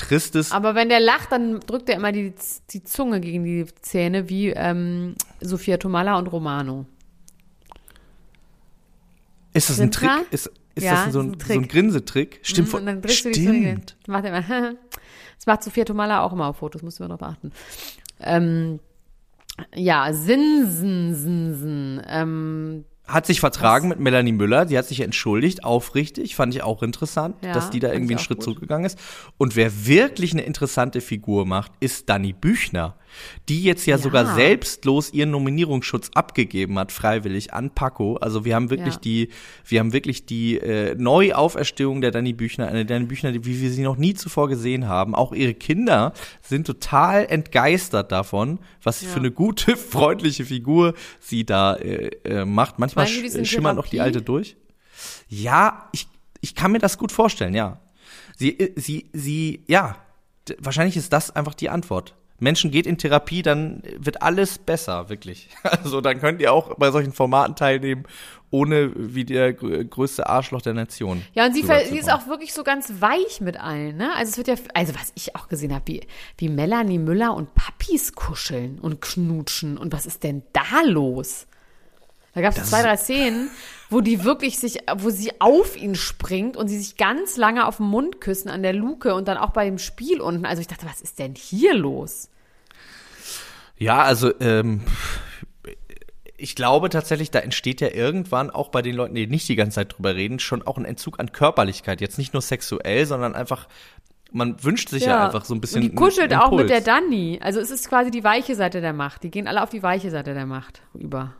[0.00, 0.52] Tristes.
[0.52, 2.34] Aber wenn der lacht, dann drückt er immer die,
[2.70, 6.86] die Zunge gegen die Zähne, wie ähm, Sophia Tomala und Romano.
[9.52, 10.10] Ist das ein Trick?
[10.30, 12.40] Ist, ist ja, das so ein, ein so ein Grinsetrick?
[12.42, 12.72] Stimmt.
[12.72, 13.36] Mhm, dann stimmt.
[13.36, 14.42] Du die macht immer.
[15.36, 17.52] das macht Sophia Tomala auch immer auf Fotos, musst du immer darauf achten.
[18.20, 18.80] Ähm,
[19.74, 22.02] ja, Sinsen, Sinsen.
[22.08, 23.96] Ähm, hat sich vertragen Was?
[23.96, 27.80] mit Melanie Müller, die hat sich entschuldigt, aufrichtig, fand ich auch interessant, ja, dass die
[27.80, 28.44] da irgendwie einen Schritt gut.
[28.44, 28.98] zurückgegangen ist.
[29.38, 32.96] Und wer wirklich eine interessante Figur macht, ist Dani Büchner
[33.48, 38.16] die jetzt ja, ja, sogar selbstlos ihren Nominierungsschutz abgegeben hat, freiwillig an Paco.
[38.16, 39.00] Also wir haben wirklich ja.
[39.00, 39.28] die,
[39.66, 43.82] wir haben wirklich die äh, Neuauferstehung der Dani Büchner, eine Dani Büchner, wie wir sie
[43.82, 45.14] noch nie zuvor gesehen haben.
[45.14, 49.08] Auch ihre Kinder sind total entgeistert davon, was ja.
[49.08, 52.78] für eine gute, freundliche Figur sie da äh, äh, macht.
[52.78, 54.56] Manchmal sch schimmert noch die alte durch.
[55.28, 56.06] Ja, ich,
[56.40, 57.80] ich kann mir das gut vorstellen, ja.
[58.36, 59.96] Sie, äh, sie, sie, ja,
[60.58, 62.14] wahrscheinlich ist das einfach die Antwort.
[62.40, 65.48] Menschen geht in Therapie, dann wird alles besser, wirklich.
[65.62, 68.04] Also dann könnt ihr auch bei solchen Formaten teilnehmen,
[68.50, 71.22] ohne wie der größte Arschloch der Nation.
[71.34, 74.10] Ja, und sie, sie ist auch wirklich so ganz weich mit allen, ne?
[74.16, 76.00] Also es wird ja, also was ich auch gesehen habe, wie,
[76.38, 79.78] wie Melanie Müller und Papis kuscheln und knutschen.
[79.78, 81.46] Und was ist denn da los?
[82.34, 83.50] Da gab es zwei, drei Szenen,
[83.90, 87.78] wo die wirklich sich, wo sie auf ihn springt und sie sich ganz lange auf
[87.78, 90.46] den Mund küssen an der Luke und dann auch bei dem Spiel unten.
[90.46, 92.30] Also ich dachte, was ist denn hier los?
[93.76, 94.82] Ja, also ähm,
[96.36, 99.76] ich glaube tatsächlich, da entsteht ja irgendwann auch bei den Leuten, die nicht die ganze
[99.76, 102.00] Zeit drüber reden, schon auch ein Entzug an Körperlichkeit.
[102.00, 103.66] Jetzt nicht nur sexuell, sondern einfach
[104.32, 105.82] man wünscht sich ja, ja einfach so ein bisschen.
[105.82, 107.40] Und die kuschelt auch mit der Dani.
[107.42, 109.24] Also es ist quasi die weiche Seite der Macht.
[109.24, 111.34] Die gehen alle auf die weiche Seite der Macht über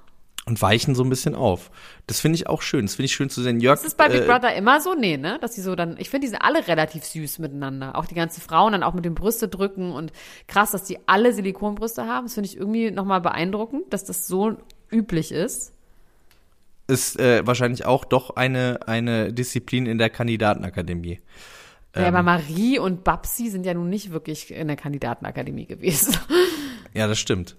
[0.50, 1.70] und weichen so ein bisschen auf.
[2.08, 2.84] Das finde ich auch schön.
[2.84, 3.60] Das finde ich schön zu sehen.
[3.60, 4.94] Jörg, ist es bei Big äh, Brother immer so?
[4.94, 5.38] Nee, ne?
[5.40, 7.96] Dass sie so dann, ich finde, die sind alle relativ süß miteinander.
[7.96, 10.12] Auch die ganzen Frauen dann auch mit den Brüste drücken und
[10.48, 12.26] krass, dass die alle Silikonbrüste haben.
[12.26, 14.56] Das finde ich irgendwie nochmal beeindruckend, dass das so
[14.90, 15.72] üblich ist.
[16.88, 21.20] ist äh, wahrscheinlich auch doch eine, eine Disziplin in der Kandidatenakademie.
[21.94, 26.16] Ja, aber Marie und Babsi sind ja nun nicht wirklich in der Kandidatenakademie gewesen.
[26.92, 27.56] Ja, das stimmt.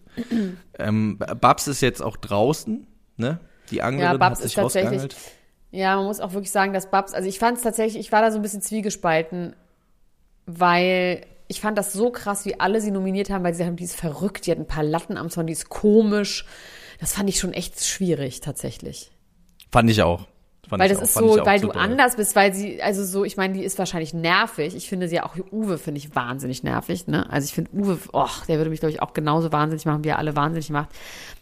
[0.78, 3.40] ähm, Babs ist jetzt auch draußen, ne?
[3.70, 5.16] Die Anglerin Ja, Babs hat sich ist tatsächlich.
[5.72, 8.22] Ja, man muss auch wirklich sagen, dass Babs, also ich fand es tatsächlich, ich war
[8.22, 9.56] da so ein bisschen zwiegespalten,
[10.46, 13.86] weil ich fand das so krass, wie alle sie nominiert haben, weil sie haben, die
[13.86, 16.46] ist verrückt, die hat ein paar Latten am Zaun, die ist komisch.
[17.00, 19.12] Das fand ich schon echt schwierig, tatsächlich.
[19.72, 20.28] Fand ich auch.
[20.72, 23.26] Fand Weil das auch, ist so, weil zu du anders bist, weil sie, also so,
[23.26, 24.74] ich meine, die ist wahrscheinlich nervig.
[24.74, 27.30] Ich finde sie ja auch, Uwe finde ich wahnsinnig nervig, ne?
[27.30, 30.08] Also ich finde Uwe, oh, der würde mich, glaube ich, auch genauso wahnsinnig machen, wie
[30.08, 30.88] er alle wahnsinnig macht.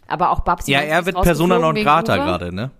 [0.08, 0.72] Aber auch Babsi.
[0.72, 2.72] Ja, er wird Persona non grata gerade, ne?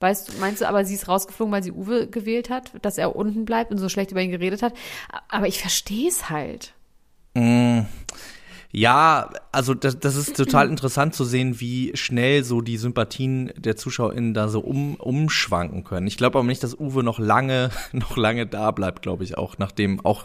[0.00, 3.14] Weißt du, meinst du, aber sie ist rausgeflogen, weil sie Uwe gewählt hat, dass er
[3.14, 4.74] unten bleibt und so schlecht über ihn geredet hat?
[5.28, 6.72] Aber ich verstehe es halt.
[8.74, 13.76] Ja, also das, das ist total interessant zu sehen, wie schnell so die Sympathien der
[13.76, 16.06] ZuschauerInnen da so um, umschwanken können.
[16.06, 19.58] Ich glaube aber nicht, dass Uwe noch lange, noch lange da bleibt, glaube ich, auch
[19.58, 20.24] nachdem, auch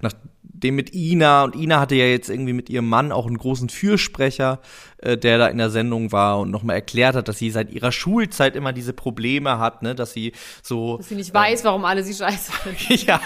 [0.00, 3.68] nachdem mit Ina und Ina hatte ja jetzt irgendwie mit ihrem Mann auch einen großen
[3.68, 4.60] Fürsprecher,
[4.98, 7.90] äh, der da in der Sendung war und nochmal erklärt hat, dass sie seit ihrer
[7.90, 10.32] Schulzeit immer diese Probleme hat, ne, dass sie
[10.62, 13.06] so Dass sie nicht weiß, warum alle sie scheiße finden.
[13.06, 13.20] ja,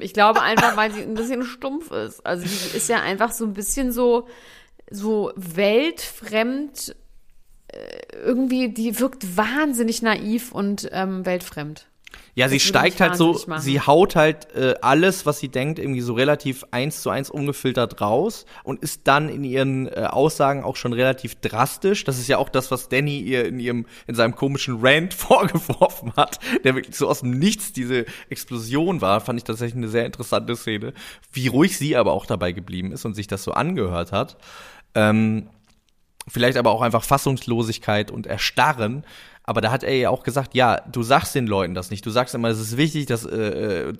[0.00, 2.24] Ich glaube einfach, weil sie ein bisschen stumpf ist.
[2.24, 4.28] Also die ist ja einfach so ein bisschen so,
[4.90, 6.94] so weltfremd.
[7.68, 11.86] äh, Irgendwie, die wirkt wahnsinnig naiv und ähm, weltfremd.
[12.34, 13.60] Ja, sie steigt halt so, machen.
[13.60, 18.00] sie haut halt äh, alles, was sie denkt, irgendwie so relativ eins zu eins ungefiltert
[18.00, 22.04] raus und ist dann in ihren äh, Aussagen auch schon relativ drastisch.
[22.04, 26.14] Das ist ja auch das, was Danny ihr in ihrem, in seinem komischen Rant vorgeworfen
[26.16, 30.06] hat, der wirklich so aus dem Nichts diese Explosion war, fand ich tatsächlich eine sehr
[30.06, 30.94] interessante Szene.
[31.32, 34.38] Wie ruhig sie aber auch dabei geblieben ist und sich das so angehört hat.
[34.94, 35.50] Ähm,
[36.28, 39.04] vielleicht aber auch einfach Fassungslosigkeit und Erstarren.
[39.52, 42.06] Aber da hat er ja auch gesagt, ja, du sagst den Leuten das nicht.
[42.06, 43.92] Du sagst immer, es ist wichtig, das äh, äh,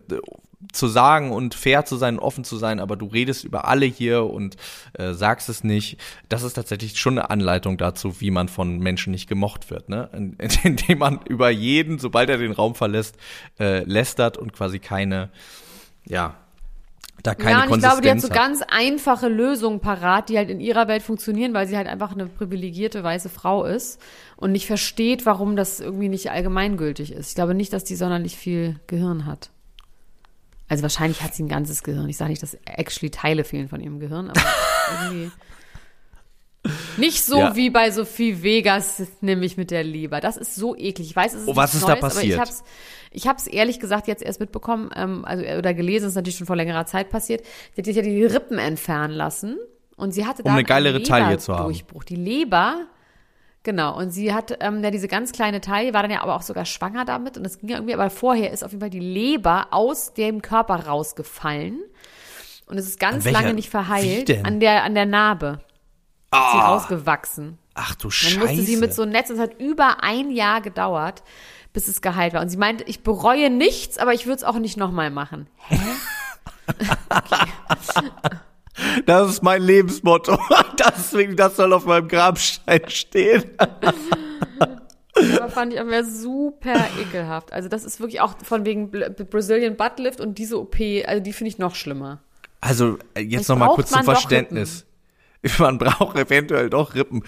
[0.73, 4.25] zu sagen und fair zu sein, offen zu sein, aber du redest über alle hier
[4.25, 4.57] und
[4.95, 5.99] äh, sagst es nicht.
[6.31, 10.09] Das ist tatsächlich schon eine Anleitung dazu, wie man von Menschen nicht gemocht wird, ne?
[10.15, 13.17] In- Indem man über jeden, sobald er den Raum verlässt,
[13.61, 15.29] äh, lästert und quasi keine,
[16.07, 16.37] ja,
[17.23, 20.37] da keine ja, und ich Konsistenz glaube, die hat so ganz einfache Lösungen parat, die
[20.37, 24.01] halt in ihrer Welt funktionieren, weil sie halt einfach eine privilegierte weiße Frau ist
[24.37, 27.29] und nicht versteht, warum das irgendwie nicht allgemeingültig ist.
[27.29, 29.51] Ich glaube nicht, dass die sonderlich viel Gehirn hat.
[30.69, 32.09] Also wahrscheinlich hat sie ein ganzes Gehirn.
[32.09, 34.41] Ich sage nicht, dass actually Teile fehlen von ihrem Gehirn, aber
[35.05, 35.31] irgendwie
[36.97, 37.57] nicht so Ja.
[37.57, 40.21] wie bei Sophie Vegas, nämlich mit der Leber.
[40.21, 41.11] Das ist so eklig.
[41.11, 42.49] Ich weiß, es ist Oh, was ist da Neues, aber passiert?
[42.49, 42.55] ich
[43.15, 46.57] ich hab's ehrlich gesagt jetzt erst mitbekommen, ähm, also oder gelesen, ist natürlich schon vor
[46.57, 47.45] längerer Zeit passiert.
[47.75, 49.59] Sie hat sich ja die Rippen entfernen lassen
[49.97, 51.69] und sie hatte Um da eine geilere Taille zu haben.
[51.69, 52.05] Leberdurchbruch.
[52.05, 52.87] Die Leber
[53.65, 56.43] Genau, und sie hat ähm, ja diese ganz kleine Taille, war dann ja aber auch
[56.43, 58.99] sogar schwanger damit und das ging ja irgendwie, aber vorher ist auf jeden Fall die
[58.99, 61.79] Leber aus dem Körper rausgefallen
[62.67, 65.61] und es ist ganz lange nicht verheilt an der an der Narbe.
[66.33, 67.59] Ist sie Ah, rausgewachsen.
[67.75, 68.39] ach du Dann Scheiße.
[68.41, 71.23] musste sie mit so einem Netz, es hat über ein Jahr gedauert,
[71.73, 72.41] bis es geheilt war.
[72.41, 75.47] Und sie meinte, ich bereue nichts, aber ich würde es auch nicht nochmal machen.
[75.69, 75.79] Hä?
[79.05, 80.39] Das ist mein Lebensmotto.
[80.79, 83.45] Deswegen, das soll auf meinem Grabstein stehen.
[85.15, 87.53] Aber fand ich aber super ekelhaft.
[87.53, 91.35] Also das ist wirklich auch von wegen Brazilian Butt Lift und diese OP, also die
[91.35, 92.21] finde ich noch schlimmer.
[92.63, 94.87] Also, äh, jetzt Vielleicht noch mal braucht kurz zum Verständnis.
[95.59, 97.23] Man braucht eventuell doch Rippen.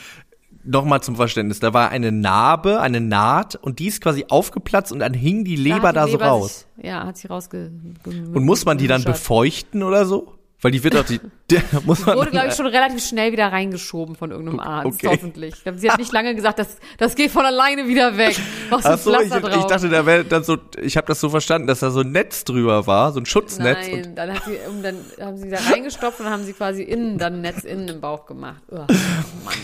[0.67, 1.61] Nochmal zum Verständnis.
[1.61, 5.57] Da war eine Narbe, eine Naht und die ist quasi aufgeplatzt und dann hing die
[5.57, 6.67] Leber da die so Leber raus.
[6.77, 7.71] Sich, ja, hat sie rausge...
[8.07, 10.39] Und muss man die dann befeuchten oder so?
[10.65, 13.53] Weil die wird doch die, der, muss man Wurde, glaube ich, schon relativ schnell wieder
[13.53, 15.09] reingeschoben von irgendeinem Arzt, okay.
[15.09, 15.57] hoffentlich.
[15.57, 18.41] Ich glaube, sie hat nicht lange gesagt, das, das geht von alleine wieder weg.
[18.71, 19.67] Machst Ach so, ich, Pflaster ich drauf.
[19.67, 22.45] dachte, da wäre dann so, ich habe das so verstanden, dass da so ein Netz
[22.45, 23.89] drüber war, so ein Schutznetz.
[23.91, 27.35] Nein, dann, hat sie, dann haben sie da reingestopft und haben sie quasi innen dann
[27.35, 28.63] ein Netz innen im Bauch gemacht.
[28.71, 28.89] Oh, Mann,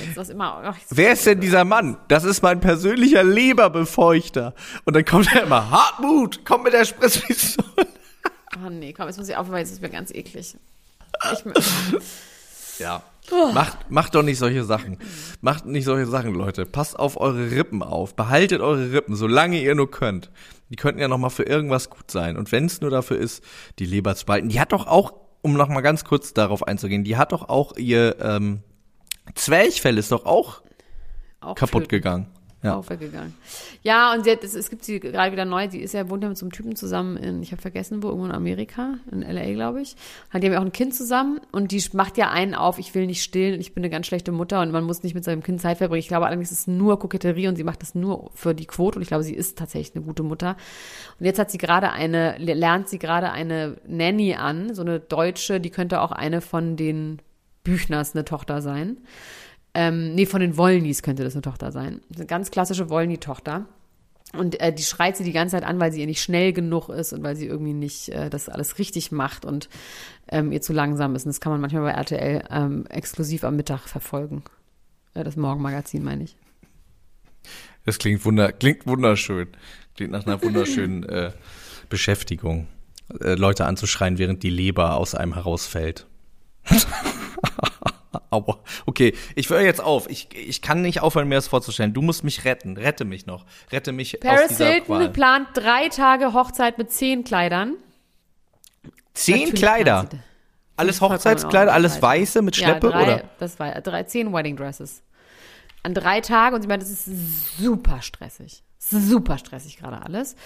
[0.06, 0.60] jetzt was immer.
[0.62, 1.96] Ach, wer ist denn dieser Mann?
[2.08, 4.52] Das ist mein persönlicher Leberbefeuchter.
[4.84, 7.86] Und dann kommt er immer, Hartmut, komm mit der Spritzpistole.
[8.62, 10.56] Oh nee, komm, jetzt muss ich aufhören, weil jetzt ist mir ganz eklig.
[12.78, 13.02] Ja.
[13.52, 14.98] Macht, macht doch nicht solche Sachen.
[15.40, 16.66] Macht nicht solche Sachen, Leute.
[16.66, 18.16] Passt auf eure Rippen auf.
[18.16, 20.30] Behaltet eure Rippen, solange ihr nur könnt.
[20.68, 22.36] Die könnten ja noch mal für irgendwas gut sein.
[22.36, 23.44] Und wenn es nur dafür ist,
[23.78, 24.48] die Leber zu behalten.
[24.48, 27.76] Die hat doch auch, um noch mal ganz kurz darauf einzugehen, die hat doch auch
[27.76, 28.62] ihr ähm,
[29.34, 30.62] Zwerchfell ist doch auch
[31.40, 31.88] auch kaputt flöten.
[31.88, 32.26] gegangen.
[32.62, 32.76] Ja.
[32.76, 33.34] Auch weggegangen.
[33.82, 35.70] Ja, und sie hat, es, es gibt sie gerade wieder neu.
[35.70, 38.08] Sie ist ja, wohnt ja mit so einem Typen zusammen in, ich habe vergessen, wo,
[38.08, 39.96] irgendwo in Amerika, in L.A., glaube ich.
[40.28, 42.94] Hat die haben ja auch ein Kind zusammen und die macht ja einen auf, ich
[42.94, 45.24] will nicht stillen und ich bin eine ganz schlechte Mutter und man muss nicht mit
[45.24, 46.00] seinem Kind Zeit verbringen.
[46.00, 48.98] Ich glaube allerdings ist es nur Koketterie und sie macht das nur für die Quote
[48.98, 50.56] und ich glaube, sie ist tatsächlich eine gute Mutter.
[51.18, 55.60] Und jetzt hat sie gerade eine, lernt sie gerade eine Nanny an, so eine Deutsche,
[55.60, 57.22] die könnte auch eine von den
[57.64, 58.98] Büchners eine Tochter sein.
[59.74, 62.00] Ähm, nee, von den Wollnys könnte das eine Tochter sein.
[62.14, 63.66] Eine ganz klassische Wollny-Tochter.
[64.32, 66.88] Und äh, die schreit sie die ganze Zeit an, weil sie ihr nicht schnell genug
[66.88, 69.68] ist und weil sie irgendwie nicht äh, das alles richtig macht und
[70.28, 71.24] ähm, ihr zu langsam ist.
[71.24, 74.44] Und das kann man manchmal bei RTL ähm, exklusiv am Mittag verfolgen.
[75.14, 76.36] Äh, das Morgenmagazin meine ich.
[77.84, 79.48] Das klingt, wunder, klingt wunderschön.
[79.96, 81.32] Klingt nach einer wunderschönen äh,
[81.88, 82.68] Beschäftigung.
[83.20, 86.06] Äh, Leute anzuschreien, während die Leber aus einem herausfällt.
[88.30, 88.58] Aua.
[88.86, 90.08] Okay, ich höre jetzt auf.
[90.08, 91.92] Ich, ich kann nicht aufhören, mir das vorzustellen.
[91.92, 92.76] Du musst mich retten.
[92.76, 93.44] Rette mich noch.
[93.72, 95.08] Rette mich aus Paris dieser Hilton Qual.
[95.10, 97.74] plant drei Tage Hochzeit mit zehn Kleidern.
[99.14, 100.08] Zehn Natürlich Kleider.
[100.76, 103.24] Alles Hochzeitskleider, alles weiße mit Schleppe, ja, drei, oder?
[103.38, 105.02] Das war drei, zehn Wedding Dresses.
[105.82, 108.62] An drei Tagen und sie meint, das ist super stressig.
[108.78, 110.36] Super stressig gerade alles.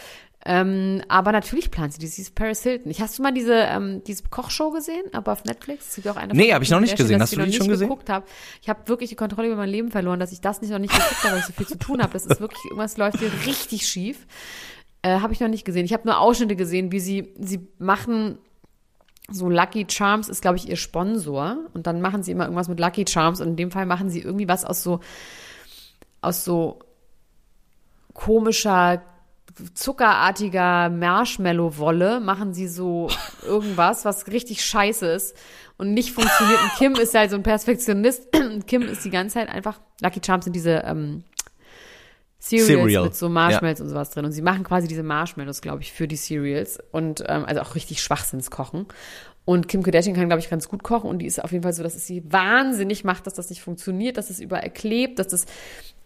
[0.47, 2.90] Ähm, aber natürlich plant sie dieses Paris Hilton.
[2.90, 5.88] Ich, hast du mal diese, ähm, diese Kochshow gesehen, aber auf Netflix?
[5.88, 7.20] Es gibt auch eine Nee, von- hab ich noch nicht gesehen.
[7.20, 7.88] Hast du die schon gesehen?
[7.88, 8.26] geguckt habe.
[8.61, 10.92] Ich habe wirklich die Kontrolle über mein Leben verloren, dass ich das nicht noch nicht
[10.92, 12.12] geguckt habe, weil ich so viel zu tun habe.
[12.12, 14.26] Das ist wirklich, irgendwas läuft hier richtig schief.
[15.01, 15.86] Äh, habe ich noch nicht gesehen.
[15.86, 18.38] Ich habe nur Ausschnitte gesehen, wie sie, sie machen
[19.30, 21.57] so Lucky Charms ist, glaube ich, ihr Sponsor.
[21.72, 23.40] Und dann machen sie immer irgendwas mit Lucky Charms.
[23.40, 25.01] Und in dem Fall machen sie irgendwie was aus so,
[26.20, 26.80] aus so
[28.12, 29.03] komischer,
[29.74, 32.20] zuckerartiger Marshmallow-Wolle.
[32.20, 33.09] Machen sie so
[33.42, 35.36] irgendwas, was richtig scheiße ist
[35.76, 36.62] und nicht funktioniert.
[36.62, 38.34] Und Kim ist halt so ein Perfektionist.
[38.36, 41.24] Und Kim ist die ganze Zeit einfach, Lucky Charms sind diese, ähm,
[42.44, 43.05] Cereals Cereal.
[43.05, 44.26] mit so Marshmallows und sowas drin.
[44.26, 46.78] Und sie machen quasi diese Marshmallows, glaube ich, für die Cereals.
[46.92, 48.86] Und ähm, also auch richtig Schwachsinnskochen.
[49.47, 51.11] Und Kim Kardashian kann, glaube ich, ganz gut kochen.
[51.11, 53.61] Und die ist auf jeden Fall so, dass es sie wahnsinnig macht, dass das nicht
[53.61, 55.45] funktioniert, dass es überall klebt, dass das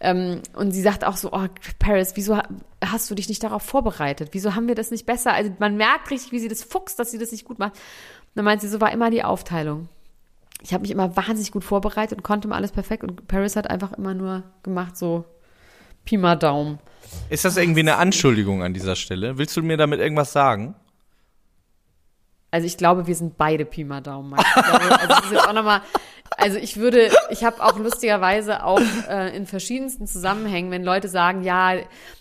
[0.01, 1.45] ähm, und sie sagt auch so, oh,
[1.77, 2.47] Paris, wieso ha-
[2.83, 4.29] hast du dich nicht darauf vorbereitet?
[4.33, 5.33] Wieso haben wir das nicht besser?
[5.33, 7.73] Also man merkt richtig, wie sie das fuchst, dass sie das nicht gut macht.
[7.73, 9.87] Und dann meint sie, so war immer die Aufteilung.
[10.61, 13.03] Ich habe mich immer wahnsinnig gut vorbereitet und konnte immer alles perfekt.
[13.03, 15.23] Und Paris hat einfach immer nur gemacht, so
[16.05, 16.79] Pi mal Daumen.
[17.29, 19.37] Ist das irgendwie eine Anschuldigung an dieser Stelle?
[19.37, 20.75] Willst du mir damit irgendwas sagen?
[22.51, 24.31] Also ich glaube, wir sind beide Pi mal Daumen.
[24.31, 24.43] Max.
[24.55, 25.81] Also das auch noch mal,
[26.37, 31.43] also ich würde, ich habe auch lustigerweise auch äh, in verschiedensten Zusammenhängen, wenn Leute sagen,
[31.43, 31.75] ja,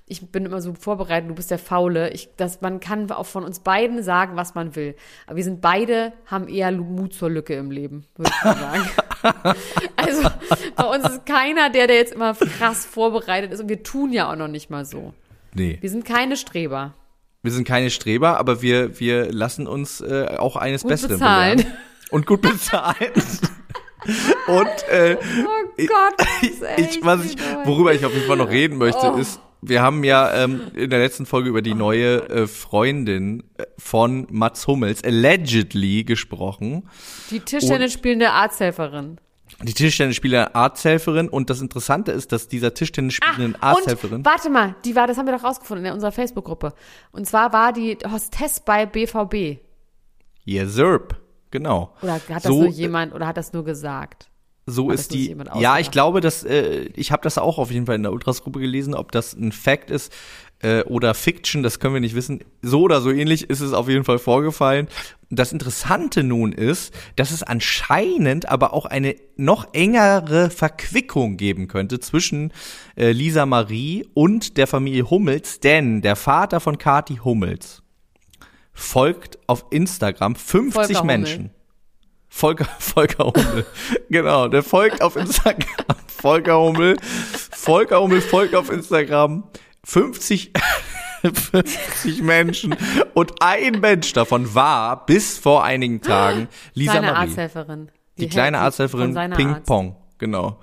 [0.07, 3.45] ich bin immer so vorbereitet, du bist der Faule, ich, dass man kann auch von
[3.45, 4.97] uns beiden sagen, was man will.
[5.27, 8.91] Aber wir sind beide, haben eher Mut zur Lücke im Leben, würde ich mal sagen.
[9.97, 10.29] also
[10.77, 14.31] bei uns ist keiner, der, der jetzt immer krass vorbereitet ist und wir tun ja
[14.31, 15.15] auch noch nicht mal so.
[15.55, 15.79] Nee.
[15.81, 16.95] Wir sind keine Streber.
[17.43, 21.57] Wir sind keine Streber, aber wir, wir lassen uns äh, auch eines Gut Besseren bezahlen.
[21.59, 21.79] belehren.
[22.11, 23.13] Und gut bezahlen.
[24.47, 26.27] Und äh, Oh Gott,
[26.79, 29.17] ich, was ich, worüber ich auf jeden Fall noch reden möchte, Oh.
[29.17, 33.65] ist, wir haben ja ähm, in der letzten Folge über die neue äh, Freundin äh,
[33.77, 36.89] von Mats Hummels, allegedly, gesprochen.
[37.31, 39.19] Die Tischtennis spielende Arzthelferin.
[39.63, 44.95] Die Tischtennisspieler Arzthelferin und das Interessante ist, dass dieser Tischtennisspielenden Ah, Arzthelferin warte mal, die
[44.95, 46.75] war, das haben wir doch rausgefunden in unserer Facebook-Gruppe.
[47.11, 49.61] Und zwar war die Hostess bei BVB.
[50.45, 51.17] Yes, Sirp.
[51.51, 51.93] Genau.
[52.03, 54.31] Oder hat das So, nur jemand oder hat das nur gesagt?
[54.67, 55.35] So ist die.
[55.59, 58.61] Ja, ich glaube, dass äh, ich habe das auch auf jeden Fall in der Ultras-Gruppe
[58.61, 60.13] gelesen, ob das ein Fact ist
[60.61, 62.41] äh, oder Fiction, das können wir nicht wissen.
[62.63, 64.89] So oder so ähnlich ist es auf jeden Fall vorgefallen.
[65.31, 72.01] Das Interessante nun ist, dass es anscheinend aber auch eine noch engere Verquickung geben könnte
[72.01, 72.53] zwischen
[72.97, 77.83] äh, Lisa Marie und der Familie Hummels, denn der Vater von Kati Hummels
[78.73, 81.19] folgt auf Instagram 50 Volker Hummel.
[81.19, 81.51] Menschen.
[82.29, 83.67] Volker, Volker Hummel.
[84.09, 85.67] genau, der folgt auf Instagram.
[86.09, 86.97] Volker Hummel.
[87.53, 89.45] Volker Hummel folgt auf Instagram
[89.89, 90.53] 50,
[91.23, 92.77] 50 Menschen.
[93.15, 97.19] Und ein Mensch davon war bis vor einigen Tagen Lisa Kleine Marie.
[97.29, 97.91] Arzthelferin.
[98.19, 99.67] Die kleine hält sich Arzthelferin Ping Arzt.
[99.67, 99.97] Pong.
[100.19, 100.61] Genau.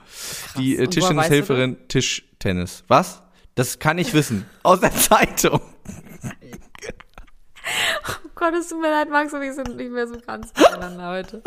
[0.58, 2.84] Die äh, Tischtennishelferin Tischtennis.
[2.88, 3.24] Was?
[3.56, 4.46] Das kann ich wissen.
[4.64, 5.62] Aus der Zeitung.
[8.08, 11.10] Oh Gott, es tut mir leid, Max und ich sind nicht mehr so ganz miteinander
[11.10, 11.42] heute.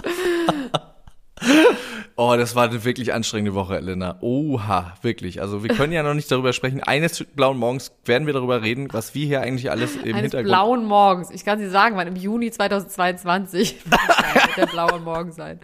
[2.20, 4.16] Oh, das war eine wirklich anstrengende Woche, Elena.
[4.22, 5.40] Oha, wirklich.
[5.40, 6.82] Also wir können ja noch nicht darüber sprechen.
[6.82, 10.48] Eines blauen Morgens werden wir darüber reden, was wir hier eigentlich alles im Eines Hintergrund.
[10.48, 11.30] blauen Morgens.
[11.30, 15.60] Ich kann Sie sagen, wann im Juni 2022 wird der blaue Morgen sein.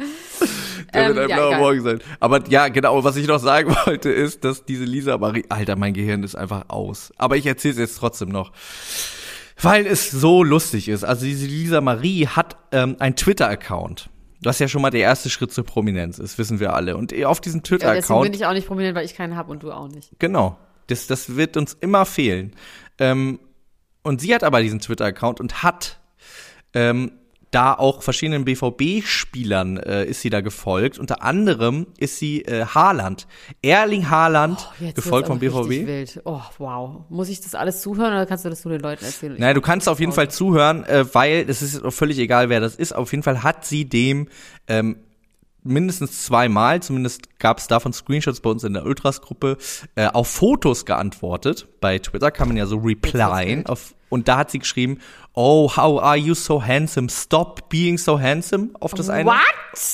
[0.95, 1.61] Der wird Ähm, ein ja, blauer egal.
[1.61, 1.99] Morgen sein.
[2.21, 5.93] Aber ja, genau, was ich noch sagen wollte, ist, dass diese Lisa Marie, Alter, mein
[5.93, 7.13] Gehirn ist einfach aus.
[7.17, 8.53] Aber ich erzähle es jetzt trotzdem noch.
[9.61, 11.03] Weil es so lustig ist.
[11.03, 14.09] Also diese Lisa Marie hat ähm, einen Twitter-Account.
[14.45, 16.97] Was ja schon mal der erste Schritt zur Prominenz ist, wissen wir alle.
[16.97, 19.51] Und auf diesem Ja, deswegen Twitter-Account bin ich auch nicht prominent, weil ich keinen habe
[19.51, 20.11] und du auch nicht.
[20.19, 20.59] Genau.
[20.87, 22.55] Das, das wird uns immer fehlen.
[22.99, 23.41] Ähm,
[24.03, 25.99] und sie hat aber diesen Twitter-Account und hat
[26.75, 27.13] ähm,
[27.55, 30.99] da auch verschiedenen BVB-Spielern äh, ist sie da gefolgt.
[30.99, 33.27] Unter anderem ist sie äh, Haaland.
[33.63, 35.69] Erling Haaland, Oh, gefolgt vom BVB.
[35.69, 36.21] Wild.
[36.25, 37.05] Oh, wow.
[37.09, 39.37] Muss ich das alles zuhören oder kannst du das nur den Leuten erzählen?
[39.39, 42.75] Naja, du kannst auf jeden Fall zuhören, äh, weil es ist völlig egal, wer das
[42.75, 42.95] ist.
[42.95, 44.29] Auf jeden Fall hat sie dem
[44.69, 44.97] ähm,
[45.63, 49.57] mindestens zweimal, zumindest gab es davon Screenshots bei uns in der Ultras-Gruppe,
[49.97, 51.67] äh, auf Fotos geantwortet.
[51.81, 53.67] Bei Twitter kann man ja so replyen.
[53.67, 54.99] Auf, und da hat sie geschrieben,
[55.35, 57.09] oh, how are you so handsome?
[57.09, 58.71] Stop being so handsome.
[58.81, 59.29] Auf das eine.
[59.29, 59.37] What?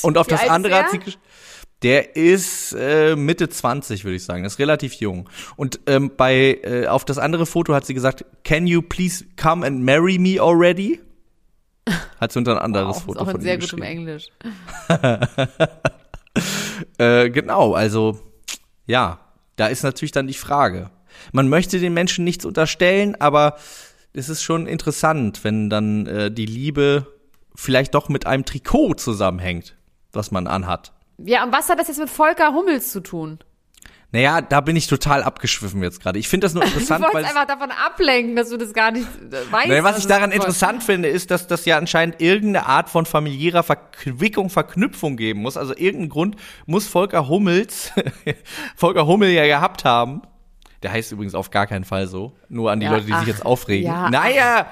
[0.02, 0.84] Und auf Wie das andere er?
[0.84, 1.00] hat sie
[1.82, 4.42] der ist äh, Mitte 20, würde ich sagen.
[4.42, 5.30] Das ist relativ jung.
[5.56, 9.66] Und ähm, bei äh, auf das andere Foto hat sie gesagt, Can you please come
[9.66, 11.00] and marry me already?
[12.20, 13.82] Hat sie unter ein anderes Wow, Foto ist auch von in ihm sehr gutem.
[13.82, 14.28] Englisch.
[16.96, 18.20] Äh, genau, also
[18.86, 19.18] ja,
[19.56, 20.90] da ist natürlich dann die Frage.
[21.32, 23.56] Man möchte den Menschen nichts unterstellen, aber
[24.12, 27.06] es ist schon interessant, wenn dann äh, die Liebe
[27.54, 29.76] vielleicht doch mit einem Trikot zusammenhängt,
[30.12, 30.92] was man anhat.
[31.18, 33.38] Ja, und was hat das jetzt mit Volker Hummels zu tun?
[34.12, 36.18] Naja, da bin ich total abgeschwiffen jetzt gerade.
[36.18, 38.90] Ich finde das nur Du interessant, wolltest weil einfach davon ablenken, dass du das gar
[38.90, 39.68] nicht äh, weißt.
[39.68, 43.62] Naja, was ich daran interessant finde, ist, dass das ja anscheinend irgendeine Art von familiärer
[43.62, 45.56] Verquickung, Verknüpfung geben muss.
[45.56, 46.36] Also irgendeinen Grund
[46.66, 47.92] muss Volker Hummels,
[48.76, 50.22] Volker Hummel ja gehabt haben.
[50.82, 52.32] Der heißt übrigens auf gar keinen Fall so.
[52.48, 53.86] Nur an die Ja, Leute, die ach, sich jetzt aufregen.
[53.86, 54.66] ja, naja,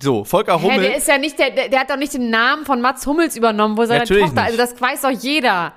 [0.00, 0.80] so, Volker Hä, Hummel.
[0.82, 3.76] der ist ja nicht, der, der, hat doch nicht den Namen von Mats Hummels übernommen,
[3.76, 4.58] wo seine Natürlich Tochter, nicht.
[4.60, 5.72] also das weiß doch jeder.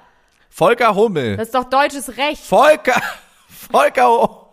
[0.49, 1.37] Volker Hummel.
[1.37, 2.43] Das ist doch deutsches Recht.
[2.43, 3.01] Volker,
[3.71, 4.47] Volker,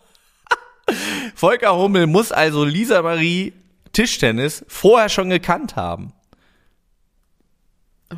[1.34, 3.52] Volker Hummel muss also Lisa Marie
[3.92, 6.12] Tischtennis vorher schon gekannt haben.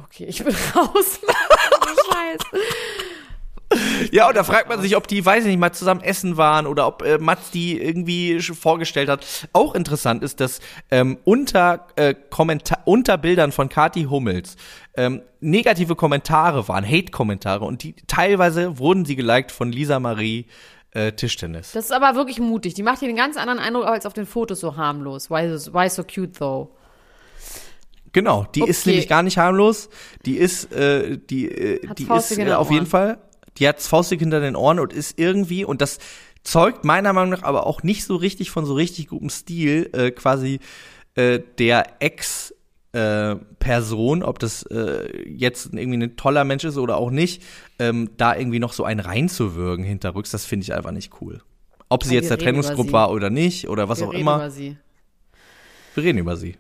[0.07, 1.21] Okay, ich bin raus.
[2.13, 2.65] Scheiße.
[4.13, 6.67] Ja, und da fragt man sich, ob die, weiß ich nicht, mal zusammen essen waren
[6.67, 9.27] oder ob äh, Mats die irgendwie vorgestellt hat.
[9.53, 10.61] Auch interessant ist, dass
[10.91, 14.57] ähm, unter, äh, Kommentar unter Bildern von Kati Hummels
[14.97, 20.47] ähm, negative Kommentare waren, Hate-Kommentare und die teilweise wurden sie geliked von Lisa Marie
[20.93, 21.73] äh, Tischtennis.
[21.73, 22.75] Das ist aber wirklich mutig.
[22.75, 25.31] Die macht hier einen ganz anderen Eindruck als auf den Fotos so harmlos.
[25.31, 26.71] Why, why so cute though?
[28.13, 28.91] Genau, die ist Okay.
[28.91, 29.91] nämlich gar nicht harmlos.
[30.25, 32.87] Die ist, äh, die, äh, Hat's die ist äh, auf jeden.
[32.87, 33.19] Fall,
[33.59, 35.99] die hat faustig hinter den Ohren und ist irgendwie, und das
[36.43, 40.11] zeugt meiner Meinung nach aber auch nicht so richtig von so richtig gutem Stil, äh,
[40.11, 40.61] quasi
[41.15, 42.55] äh, der Ex
[42.93, 47.43] äh, Person, ob das äh, jetzt irgendwie ein toller Mensch ist oder auch nicht,
[47.79, 51.43] ähm, da irgendwie noch so einen reinzuwürgen hinterrücks, das finde ich einfach nicht cool.
[51.89, 54.37] Ob sie Ja, jetzt der Trennungsgruppe war oder nicht oder was Wir auch reden immer,
[54.37, 54.77] Über sie.
[55.95, 56.57] wir reden über sie.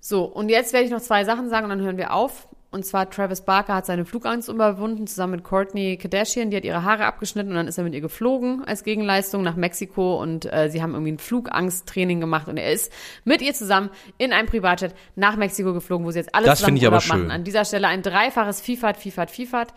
[0.00, 2.48] So, und jetzt werde ich noch zwei Sachen sagen und dann hören wir auf.
[2.72, 6.50] Und zwar Travis Barker hat seine Flugangst überwunden, zusammen mit Courtney Kardashian.
[6.50, 9.56] Die hat ihre Haare abgeschnitten und dann ist er mit ihr geflogen als Gegenleistung nach
[9.56, 12.92] Mexiko und äh, sie haben irgendwie ein Flugangsttraining gemacht und er ist
[13.24, 16.76] mit ihr zusammen in einem Privatjet nach Mexiko geflogen, wo sie jetzt alle Das zusammen
[16.76, 17.20] finde ich aber Urlaub machen.
[17.22, 17.30] schön.
[17.32, 19.74] An dieser Stelle ein dreifaches Fifat, Fifat, Fifat.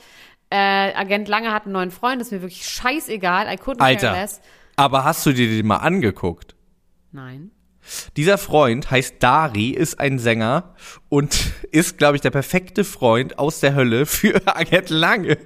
[0.51, 3.47] Äh, Agent Lange hat einen neuen Freund, ist mir wirklich scheißegal.
[3.47, 4.39] I couldn't care Alter, less.
[4.75, 6.55] aber hast du dir den mal angeguckt?
[7.11, 7.49] Nein.
[8.17, 10.75] Dieser Freund heißt Dari, ist ein Sänger
[11.09, 15.37] und ist, glaube ich, der perfekte Freund aus der Hölle für Agent Lange,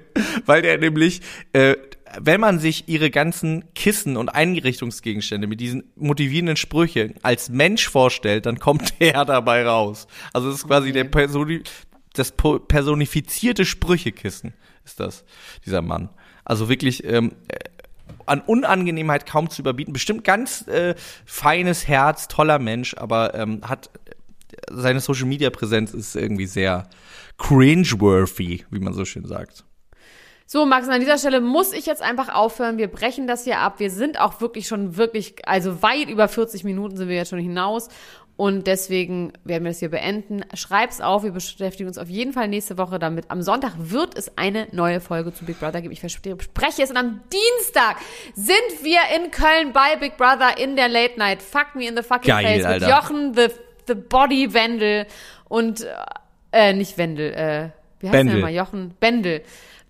[0.46, 1.20] weil der nämlich,
[1.52, 1.76] äh,
[2.20, 8.46] wenn man sich ihre ganzen Kissen und Einrichtungsgegenstände mit diesen motivierenden Sprüchen als Mensch vorstellt,
[8.46, 10.06] dann kommt der dabei raus.
[10.32, 11.62] Also das ist quasi der Personi
[12.14, 15.24] das personifizierte Sprüchekissen ist das,
[15.64, 16.08] dieser Mann.
[16.44, 17.32] Also wirklich ähm,
[18.28, 19.92] an Unangenehmheit kaum zu überbieten.
[19.92, 23.90] Bestimmt ganz äh, feines Herz, toller Mensch, aber ähm, hat
[24.70, 26.88] seine Social Media Präsenz ist irgendwie sehr
[27.38, 29.64] cringeworthy, wie man so schön sagt.
[30.50, 32.78] So, Max, an dieser Stelle muss ich jetzt einfach aufhören.
[32.78, 33.80] Wir brechen das hier ab.
[33.80, 37.38] Wir sind auch wirklich schon wirklich, also weit über 40 Minuten sind wir jetzt schon
[37.38, 37.88] hinaus.
[38.38, 40.44] Und deswegen werden wir das hier beenden.
[40.54, 41.24] Schreib's auf.
[41.24, 43.32] Wir beschäftigen uns auf jeden Fall nächste Woche damit.
[43.32, 45.92] Am Sonntag wird es eine neue Folge zu Big Brother geben.
[45.92, 46.90] Ich verspreche es.
[46.90, 47.96] Und am Dienstag
[48.36, 51.42] sind wir in Köln bei Big Brother in der Late Night.
[51.42, 52.86] Fuck me in the fucking Geil, face Alter.
[52.86, 53.48] mit Jochen, the,
[53.88, 55.06] the Body Wendel
[55.48, 55.84] und,
[56.52, 58.36] äh, nicht Wendel, äh, wie heißt Bendel.
[58.36, 58.54] der mal?
[58.54, 59.42] Jochen Bendel.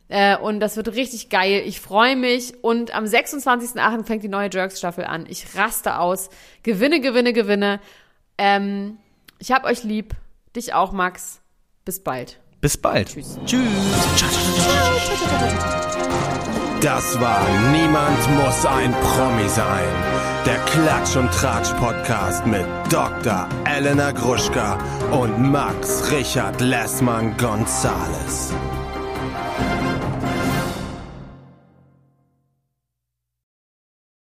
[0.09, 1.65] Äh, und das wird richtig geil.
[1.67, 2.55] Ich freue mich.
[2.65, 4.05] Und am 26.08.
[4.07, 5.27] fängt die neue Jerks-Staffel an.
[5.29, 6.31] Ich raste aus.
[6.63, 7.79] Gewinne, gewinne, gewinne.
[8.39, 8.99] Ähm,
[9.39, 10.15] ich hab euch lieb.
[10.57, 11.41] Dich auch, Max.
[11.85, 12.39] Bis bald.
[12.61, 13.09] Bis bald.
[13.09, 13.39] Tschüss.
[16.81, 19.89] Das war Niemand muss ein Promi sein.
[20.47, 23.49] Der Klatsch und Tratsch Podcast mit Dr.
[23.65, 24.79] Elena Gruschka
[25.11, 28.53] und Max Richard Lessmann Gonzales.